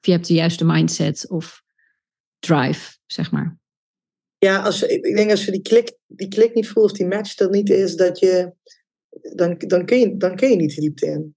Of 0.00 0.06
je 0.06 0.10
hebt 0.10 0.26
de 0.26 0.34
juiste 0.34 0.64
mindset 0.64 1.30
of 1.30 1.62
drive, 2.38 2.96
zeg 3.06 3.30
maar. 3.30 3.58
Ja, 4.38 4.62
als 4.62 4.82
ik 4.82 5.16
denk 5.16 5.30
als 5.30 5.44
je 5.44 5.50
die 5.50 5.62
klik, 5.62 5.96
die 6.06 6.28
klik 6.28 6.54
niet 6.54 6.68
voelt 6.68 6.90
of 6.90 6.96
die 6.96 7.06
match 7.06 7.38
er 7.38 7.50
niet 7.50 7.70
is, 7.70 7.96
dat 7.96 8.18
je, 8.18 8.52
dan, 9.34 9.54
dan, 9.58 9.84
kun 9.84 9.98
je, 9.98 10.16
dan 10.16 10.36
kun 10.36 10.50
je 10.50 10.56
niet 10.56 10.74
de 10.74 10.80
diepte 10.80 11.06
in. 11.06 11.34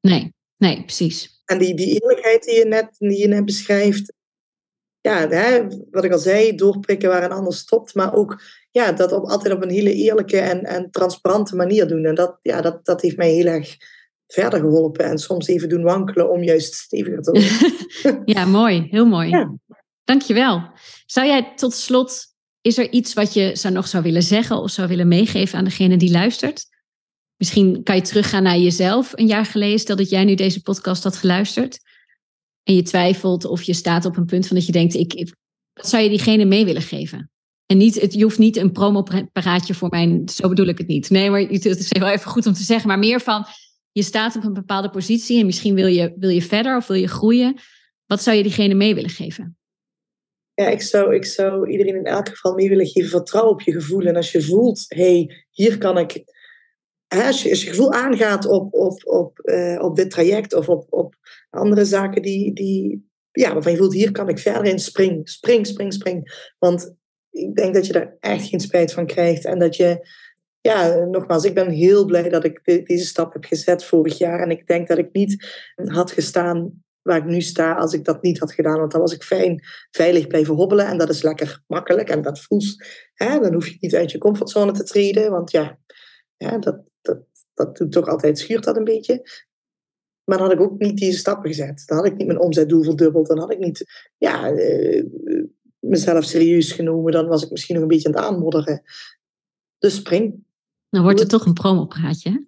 Nee, 0.00 0.34
nee, 0.56 0.82
precies. 0.82 1.42
En 1.44 1.58
die, 1.58 1.74
die 1.74 2.00
eerlijkheid 2.00 2.44
die 2.44 2.58
je 2.58 2.64
net, 2.64 2.88
die 2.98 3.18
je 3.18 3.28
net 3.28 3.44
beschrijft, 3.44 4.12
ja, 5.00 5.28
hè, 5.28 5.66
wat 5.90 6.04
ik 6.04 6.12
al 6.12 6.18
zei, 6.18 6.54
doorprikken 6.54 7.08
waar 7.08 7.24
een 7.24 7.32
ander 7.32 7.54
stopt, 7.54 7.94
maar 7.94 8.14
ook 8.14 8.42
ja, 8.70 8.92
dat 8.92 9.12
op, 9.12 9.24
altijd 9.24 9.54
op 9.54 9.62
een 9.62 9.70
hele 9.70 9.94
eerlijke 9.94 10.38
en, 10.38 10.64
en 10.64 10.90
transparante 10.90 11.56
manier 11.56 11.86
doen. 11.86 12.04
En 12.04 12.14
dat, 12.14 12.38
ja, 12.42 12.60
dat, 12.60 12.84
dat 12.84 13.00
heeft 13.00 13.16
mij 13.16 13.30
heel 13.30 13.46
erg 13.46 13.76
verder 14.26 14.60
geholpen 14.60 15.04
en 15.04 15.18
soms 15.18 15.46
even 15.46 15.68
doen 15.68 15.82
wankelen 15.82 16.30
om 16.30 16.42
juist 16.42 16.74
steviger 16.74 17.22
te 17.22 17.30
worden. 17.30 18.22
ja, 18.34 18.44
mooi, 18.44 18.86
heel 18.90 19.06
mooi. 19.06 19.28
Ja. 19.28 19.54
Dankjewel. 20.04 20.70
Zou 21.06 21.26
jij 21.26 21.52
tot 21.54 21.74
slot, 21.74 22.26
is 22.60 22.78
er 22.78 22.92
iets 22.92 23.12
wat 23.12 23.34
je 23.34 23.56
zou 23.56 23.74
nog 23.74 23.88
zou 23.88 24.02
willen 24.02 24.22
zeggen 24.22 24.56
of 24.56 24.70
zou 24.70 24.88
willen 24.88 25.08
meegeven 25.08 25.58
aan 25.58 25.64
degene 25.64 25.96
die 25.96 26.10
luistert? 26.10 26.66
Misschien 27.36 27.82
kan 27.82 27.96
je 27.96 28.02
teruggaan 28.02 28.42
naar 28.42 28.58
jezelf 28.58 29.12
een 29.14 29.26
jaar 29.26 29.46
geleden, 29.46 29.78
stel 29.78 29.96
dat 29.96 30.10
jij 30.10 30.24
nu 30.24 30.34
deze 30.34 30.62
podcast 30.62 31.02
had 31.02 31.16
geluisterd 31.16 31.78
en 32.62 32.74
je 32.74 32.82
twijfelt 32.82 33.44
of 33.44 33.62
je 33.62 33.74
staat 33.74 34.04
op 34.04 34.16
een 34.16 34.24
punt 34.24 34.46
van 34.46 34.56
dat 34.56 34.66
je 34.66 34.72
denkt, 34.72 34.94
ik, 34.94 35.34
wat 35.72 35.88
zou 35.88 36.02
je 36.02 36.08
diegene 36.08 36.44
mee 36.44 36.64
willen 36.64 36.82
geven? 36.82 37.30
En 37.66 37.76
niet, 37.76 38.00
het, 38.00 38.14
je 38.14 38.22
hoeft 38.22 38.38
niet 38.38 38.56
een 38.56 38.72
promoparaatje 38.72 39.74
voor 39.74 39.88
mijn, 39.88 40.28
zo 40.28 40.48
bedoel 40.48 40.66
ik 40.66 40.78
het 40.78 40.86
niet. 40.86 41.10
Nee, 41.10 41.30
maar 41.30 41.40
het 41.40 41.64
is 41.64 41.88
wel 41.88 42.08
even 42.08 42.30
goed 42.30 42.46
om 42.46 42.52
te 42.52 42.62
zeggen, 42.62 42.88
maar 42.88 42.98
meer 42.98 43.20
van, 43.20 43.46
je 43.92 44.02
staat 44.02 44.36
op 44.36 44.44
een 44.44 44.52
bepaalde 44.52 44.90
positie 44.90 45.40
en 45.40 45.46
misschien 45.46 45.74
wil 45.74 45.86
je, 45.86 46.14
wil 46.16 46.30
je 46.30 46.42
verder 46.42 46.76
of 46.76 46.86
wil 46.86 46.96
je 46.96 47.08
groeien. 47.08 47.60
Wat 48.06 48.22
zou 48.22 48.36
je 48.36 48.42
diegene 48.42 48.74
mee 48.74 48.94
willen 48.94 49.10
geven? 49.10 49.56
Ja, 50.54 50.68
ik 50.68 50.82
zou, 50.82 51.14
ik 51.14 51.24
zou 51.24 51.70
iedereen 51.70 51.96
in 51.96 52.04
elk 52.04 52.28
geval 52.28 52.54
mee 52.54 52.68
willen 52.68 52.86
geven 52.86 53.10
vertrouw 53.10 53.48
op 53.48 53.60
je 53.60 53.72
gevoel. 53.72 54.06
En 54.06 54.16
als 54.16 54.32
je 54.32 54.42
voelt, 54.42 54.84
hé, 54.88 55.02
hey, 55.02 55.46
hier 55.50 55.78
kan 55.78 55.98
ik. 55.98 56.24
als, 57.08 57.42
je, 57.42 57.50
als 57.50 57.62
je 57.62 57.68
gevoel 57.68 57.92
aangaat 57.92 58.46
op, 58.46 58.74
op, 58.74 59.06
op, 59.06 59.40
uh, 59.42 59.82
op 59.82 59.96
dit 59.96 60.10
traject 60.10 60.54
of 60.54 60.68
op, 60.68 60.86
op 60.90 61.14
andere 61.50 61.84
zaken 61.84 62.22
die, 62.22 62.52
die, 62.52 63.08
ja, 63.30 63.52
waarvan 63.52 63.72
je 63.72 63.78
voelt, 63.78 63.92
hier 63.92 64.12
kan 64.12 64.28
ik 64.28 64.38
verder 64.38 64.64
in, 64.64 64.78
spring, 64.78 65.28
spring, 65.28 65.66
spring, 65.66 65.92
spring. 65.92 66.48
Want 66.58 66.94
ik 67.30 67.54
denk 67.54 67.74
dat 67.74 67.86
je 67.86 67.92
daar 67.92 68.16
echt 68.20 68.48
geen 68.48 68.60
spijt 68.60 68.92
van 68.92 69.06
krijgt. 69.06 69.44
En 69.44 69.58
dat 69.58 69.76
je, 69.76 70.08
ja, 70.60 71.04
nogmaals, 71.04 71.44
ik 71.44 71.54
ben 71.54 71.70
heel 71.70 72.04
blij 72.04 72.28
dat 72.28 72.44
ik 72.44 72.60
deze 72.64 73.04
stap 73.04 73.32
heb 73.32 73.44
gezet 73.44 73.84
vorig 73.84 74.18
jaar. 74.18 74.40
En 74.40 74.50
ik 74.50 74.66
denk 74.66 74.88
dat 74.88 74.98
ik 74.98 75.12
niet 75.12 75.46
had 75.74 76.10
gestaan 76.10 76.84
waar 77.04 77.16
ik 77.16 77.24
nu 77.24 77.40
sta 77.40 77.74
als 77.74 77.92
ik 77.92 78.04
dat 78.04 78.22
niet 78.22 78.38
had 78.38 78.52
gedaan. 78.52 78.78
Want 78.78 78.92
dan 78.92 79.00
was 79.00 79.12
ik 79.12 79.22
fijn, 79.22 79.62
veilig 79.90 80.26
blijven 80.26 80.54
hobbelen. 80.54 80.86
En 80.86 80.98
dat 80.98 81.08
is 81.08 81.22
lekker 81.22 81.62
makkelijk. 81.66 82.08
En 82.08 82.22
dat 82.22 82.40
voelt, 82.40 82.84
hè, 83.14 83.38
dan 83.40 83.52
hoef 83.52 83.66
je 83.66 83.76
niet 83.80 83.94
uit 83.94 84.10
je 84.10 84.18
comfortzone 84.18 84.72
te 84.72 84.84
treden. 84.84 85.30
Want 85.30 85.50
ja, 85.50 85.78
ja 86.36 86.58
dat, 86.58 86.90
dat, 87.00 87.18
dat 87.54 87.76
doet 87.76 87.92
toch 87.92 88.06
altijd, 88.06 88.38
schuurt 88.38 88.64
dat 88.64 88.76
een 88.76 88.84
beetje. 88.84 89.22
Maar 90.24 90.38
dan 90.38 90.46
had 90.46 90.56
ik 90.56 90.62
ook 90.62 90.78
niet 90.78 90.98
deze 90.98 91.18
stappen 91.18 91.50
gezet. 91.50 91.82
Dan 91.86 91.96
had 91.96 92.06
ik 92.06 92.16
niet 92.16 92.26
mijn 92.26 92.40
omzetdoel 92.40 92.82
verdubbeld. 92.82 93.26
Dan 93.26 93.38
had 93.38 93.52
ik 93.52 93.58
niet 93.58 94.10
ja, 94.18 94.52
uh, 94.52 95.04
mezelf 95.78 96.24
serieus 96.24 96.72
genomen. 96.72 97.12
Dan 97.12 97.26
was 97.26 97.44
ik 97.44 97.50
misschien 97.50 97.74
nog 97.74 97.82
een 97.82 97.90
beetje 97.90 98.08
aan 98.08 98.14
het 98.14 98.24
aanmodderen. 98.24 98.82
Dus 99.78 99.94
spring. 99.94 100.44
Dan 100.88 101.02
wordt 101.02 101.20
het 101.20 101.28
toch 101.28 101.46
een 101.46 101.52
promopraatje. 101.52 102.46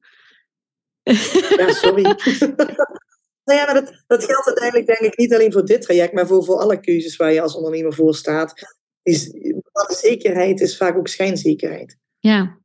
Ja, 1.56 1.72
sorry. 1.72 2.02
nou 3.46 3.58
ja, 3.58 3.64
maar 3.64 3.74
dat, 3.74 4.04
dat 4.06 4.24
geldt 4.24 4.46
uiteindelijk 4.46 4.86
denk 4.86 5.12
ik 5.12 5.18
niet 5.18 5.34
alleen 5.34 5.52
voor 5.52 5.64
dit 5.64 5.82
traject, 5.82 6.12
maar 6.12 6.26
voor, 6.26 6.44
voor 6.44 6.56
alle 6.56 6.80
keuzes 6.80 7.16
waar 7.16 7.32
je 7.32 7.40
als 7.40 7.54
ondernemer 7.54 7.94
voor 7.94 8.14
staat. 8.14 8.52
Is, 9.02 9.30
zekerheid 9.86 10.60
is 10.60 10.76
vaak 10.76 10.96
ook 10.96 11.08
schijnzekerheid. 11.08 11.98
Ja. 12.18 12.58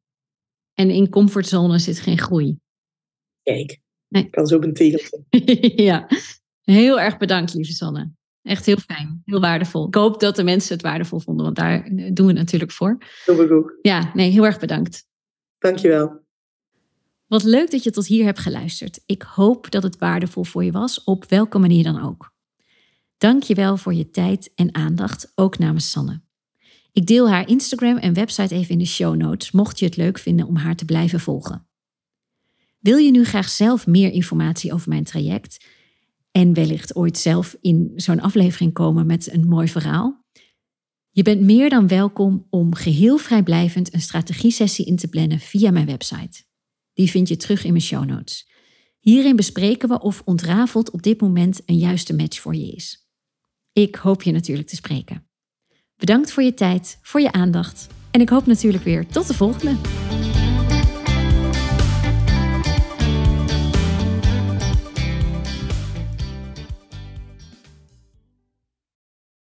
En 0.74 0.90
in 0.90 1.10
comfortzone 1.10 1.80
zit 1.80 2.00
geen 2.00 2.20
groei. 2.20 2.58
Kijk. 3.44 3.80
Nee. 4.08 4.30
Kan 4.30 4.48
zo 4.48 4.62
een 4.62 4.74
tegeltje. 4.74 5.24
ja, 5.90 6.08
heel 6.62 7.00
erg 7.00 7.18
bedankt, 7.18 7.54
lieve 7.54 7.72
Sanne. 7.72 8.12
Echt 8.42 8.66
heel 8.66 8.78
fijn, 8.78 9.22
heel 9.26 9.40
waardevol. 9.40 9.88
Ik 9.88 9.96
hoop 9.96 10.20
dat 10.20 10.36
de 10.36 10.44
mensen 10.44 10.74
het 10.74 10.82
waardevol 10.82 11.20
vonden, 11.20 11.46
want 11.46 11.56
daar 11.56 11.90
doen 11.94 12.26
we 12.26 12.32
het 12.32 12.42
natuurlijk 12.42 12.72
voor. 12.72 12.98
Doe 13.26 13.44
ik 13.44 13.52
ook. 13.52 13.78
Ja, 13.82 14.12
nee, 14.14 14.30
heel 14.30 14.46
erg 14.46 14.60
bedankt. 14.60 15.06
Dankjewel. 15.58 16.22
Wat 17.32 17.44
leuk 17.44 17.72
dat 17.72 17.84
je 17.84 17.92
tot 17.92 18.08
hier 18.08 18.26
hebt 18.26 18.40
geluisterd. 18.40 19.00
Ik 19.06 19.22
hoop 19.22 19.72
dat 19.72 19.84
het 19.84 19.98
waardevol 19.98 20.44
voor 20.44 20.64
je 20.64 20.72
was, 20.72 21.04
op 21.04 21.26
welke 21.30 21.60
manier 21.60 21.84
dan 21.84 22.02
ook. 22.02 22.34
Dankjewel 23.18 23.78
voor 23.78 23.94
je 23.94 24.10
tijd 24.10 24.52
en 24.56 24.76
aandacht, 24.76 25.32
ook 25.36 25.58
namens 25.58 25.92
Sanne. 25.92 26.22
Ik 26.92 27.06
deel 27.06 27.30
haar 27.30 27.48
Instagram 27.48 27.98
en 27.98 28.14
website 28.14 28.56
even 28.56 28.72
in 28.72 28.78
de 28.78 28.86
show 28.86 29.16
notes, 29.16 29.52
mocht 29.52 29.80
je 29.80 29.86
het 29.86 29.96
leuk 29.96 30.20
vinden 30.20 30.48
om 30.48 30.56
haar 30.56 30.76
te 30.76 30.86
blijven 30.86 31.20
volgen. 31.20 31.68
Wil 32.80 32.98
je 32.98 33.12
nu 33.12 33.24
graag 33.24 33.50
zelf 33.50 33.88
meer 33.88 34.12
informatie 34.12 34.74
over 34.74 34.90
mijn 34.90 35.04
traject 35.04 35.66
en 36.32 36.54
wellicht 36.54 36.96
ooit 36.96 37.18
zelf 37.18 37.56
in 37.62 37.92
zo'n 37.96 38.22
aflevering 38.22 38.74
komen 38.74 39.06
met 39.06 39.34
een 39.34 39.48
mooi 39.48 39.68
verhaal? 39.68 40.26
Je 41.12 41.24
bent 41.24 41.42
meer 41.42 41.70
dan 41.70 41.88
welkom 41.88 42.48
om 42.50 42.76
geheel 42.76 43.18
vrijblijvend 43.18 43.94
een 43.94 44.02
strategiesessie 44.02 44.86
in 44.86 44.96
te 44.96 45.08
plannen 45.08 45.40
via 45.40 45.72
mijn 45.72 45.86
website. 45.86 46.50
Die 46.94 47.10
vind 47.10 47.28
je 47.28 47.38
terug 47.38 47.64
in 47.64 47.72
mijn 47.72 47.84
show 47.84 48.06
notes. 48.06 48.50
Hierin 49.00 49.36
bespreken 49.36 49.90
we 49.90 50.00
of 50.00 50.22
ontrafeld 50.26 50.92
op 50.92 51.02
dit 51.02 51.22
moment 51.22 51.62
een 51.66 51.78
juiste 51.78 52.16
match 52.16 52.40
voor 52.40 52.56
je 52.56 52.72
is. 52.72 53.08
Ik 53.74 53.96
hoop 53.96 54.22
je 54.24 54.32
natuurlijk 54.32 54.68
te 54.68 54.76
spreken. 54.76 55.28
Bedankt 55.96 56.32
voor 56.32 56.44
je 56.44 56.54
tijd, 56.54 57.00
voor 57.02 57.22
je 57.22 57.32
aandacht 57.32 57.88
en 58.12 58.22
ik 58.22 58.30
hoop 58.30 58.46
natuurlijk 58.46 58.84
weer 58.84 59.08
tot 59.08 59.28
de 59.28 59.34
volgende. 59.34 60.11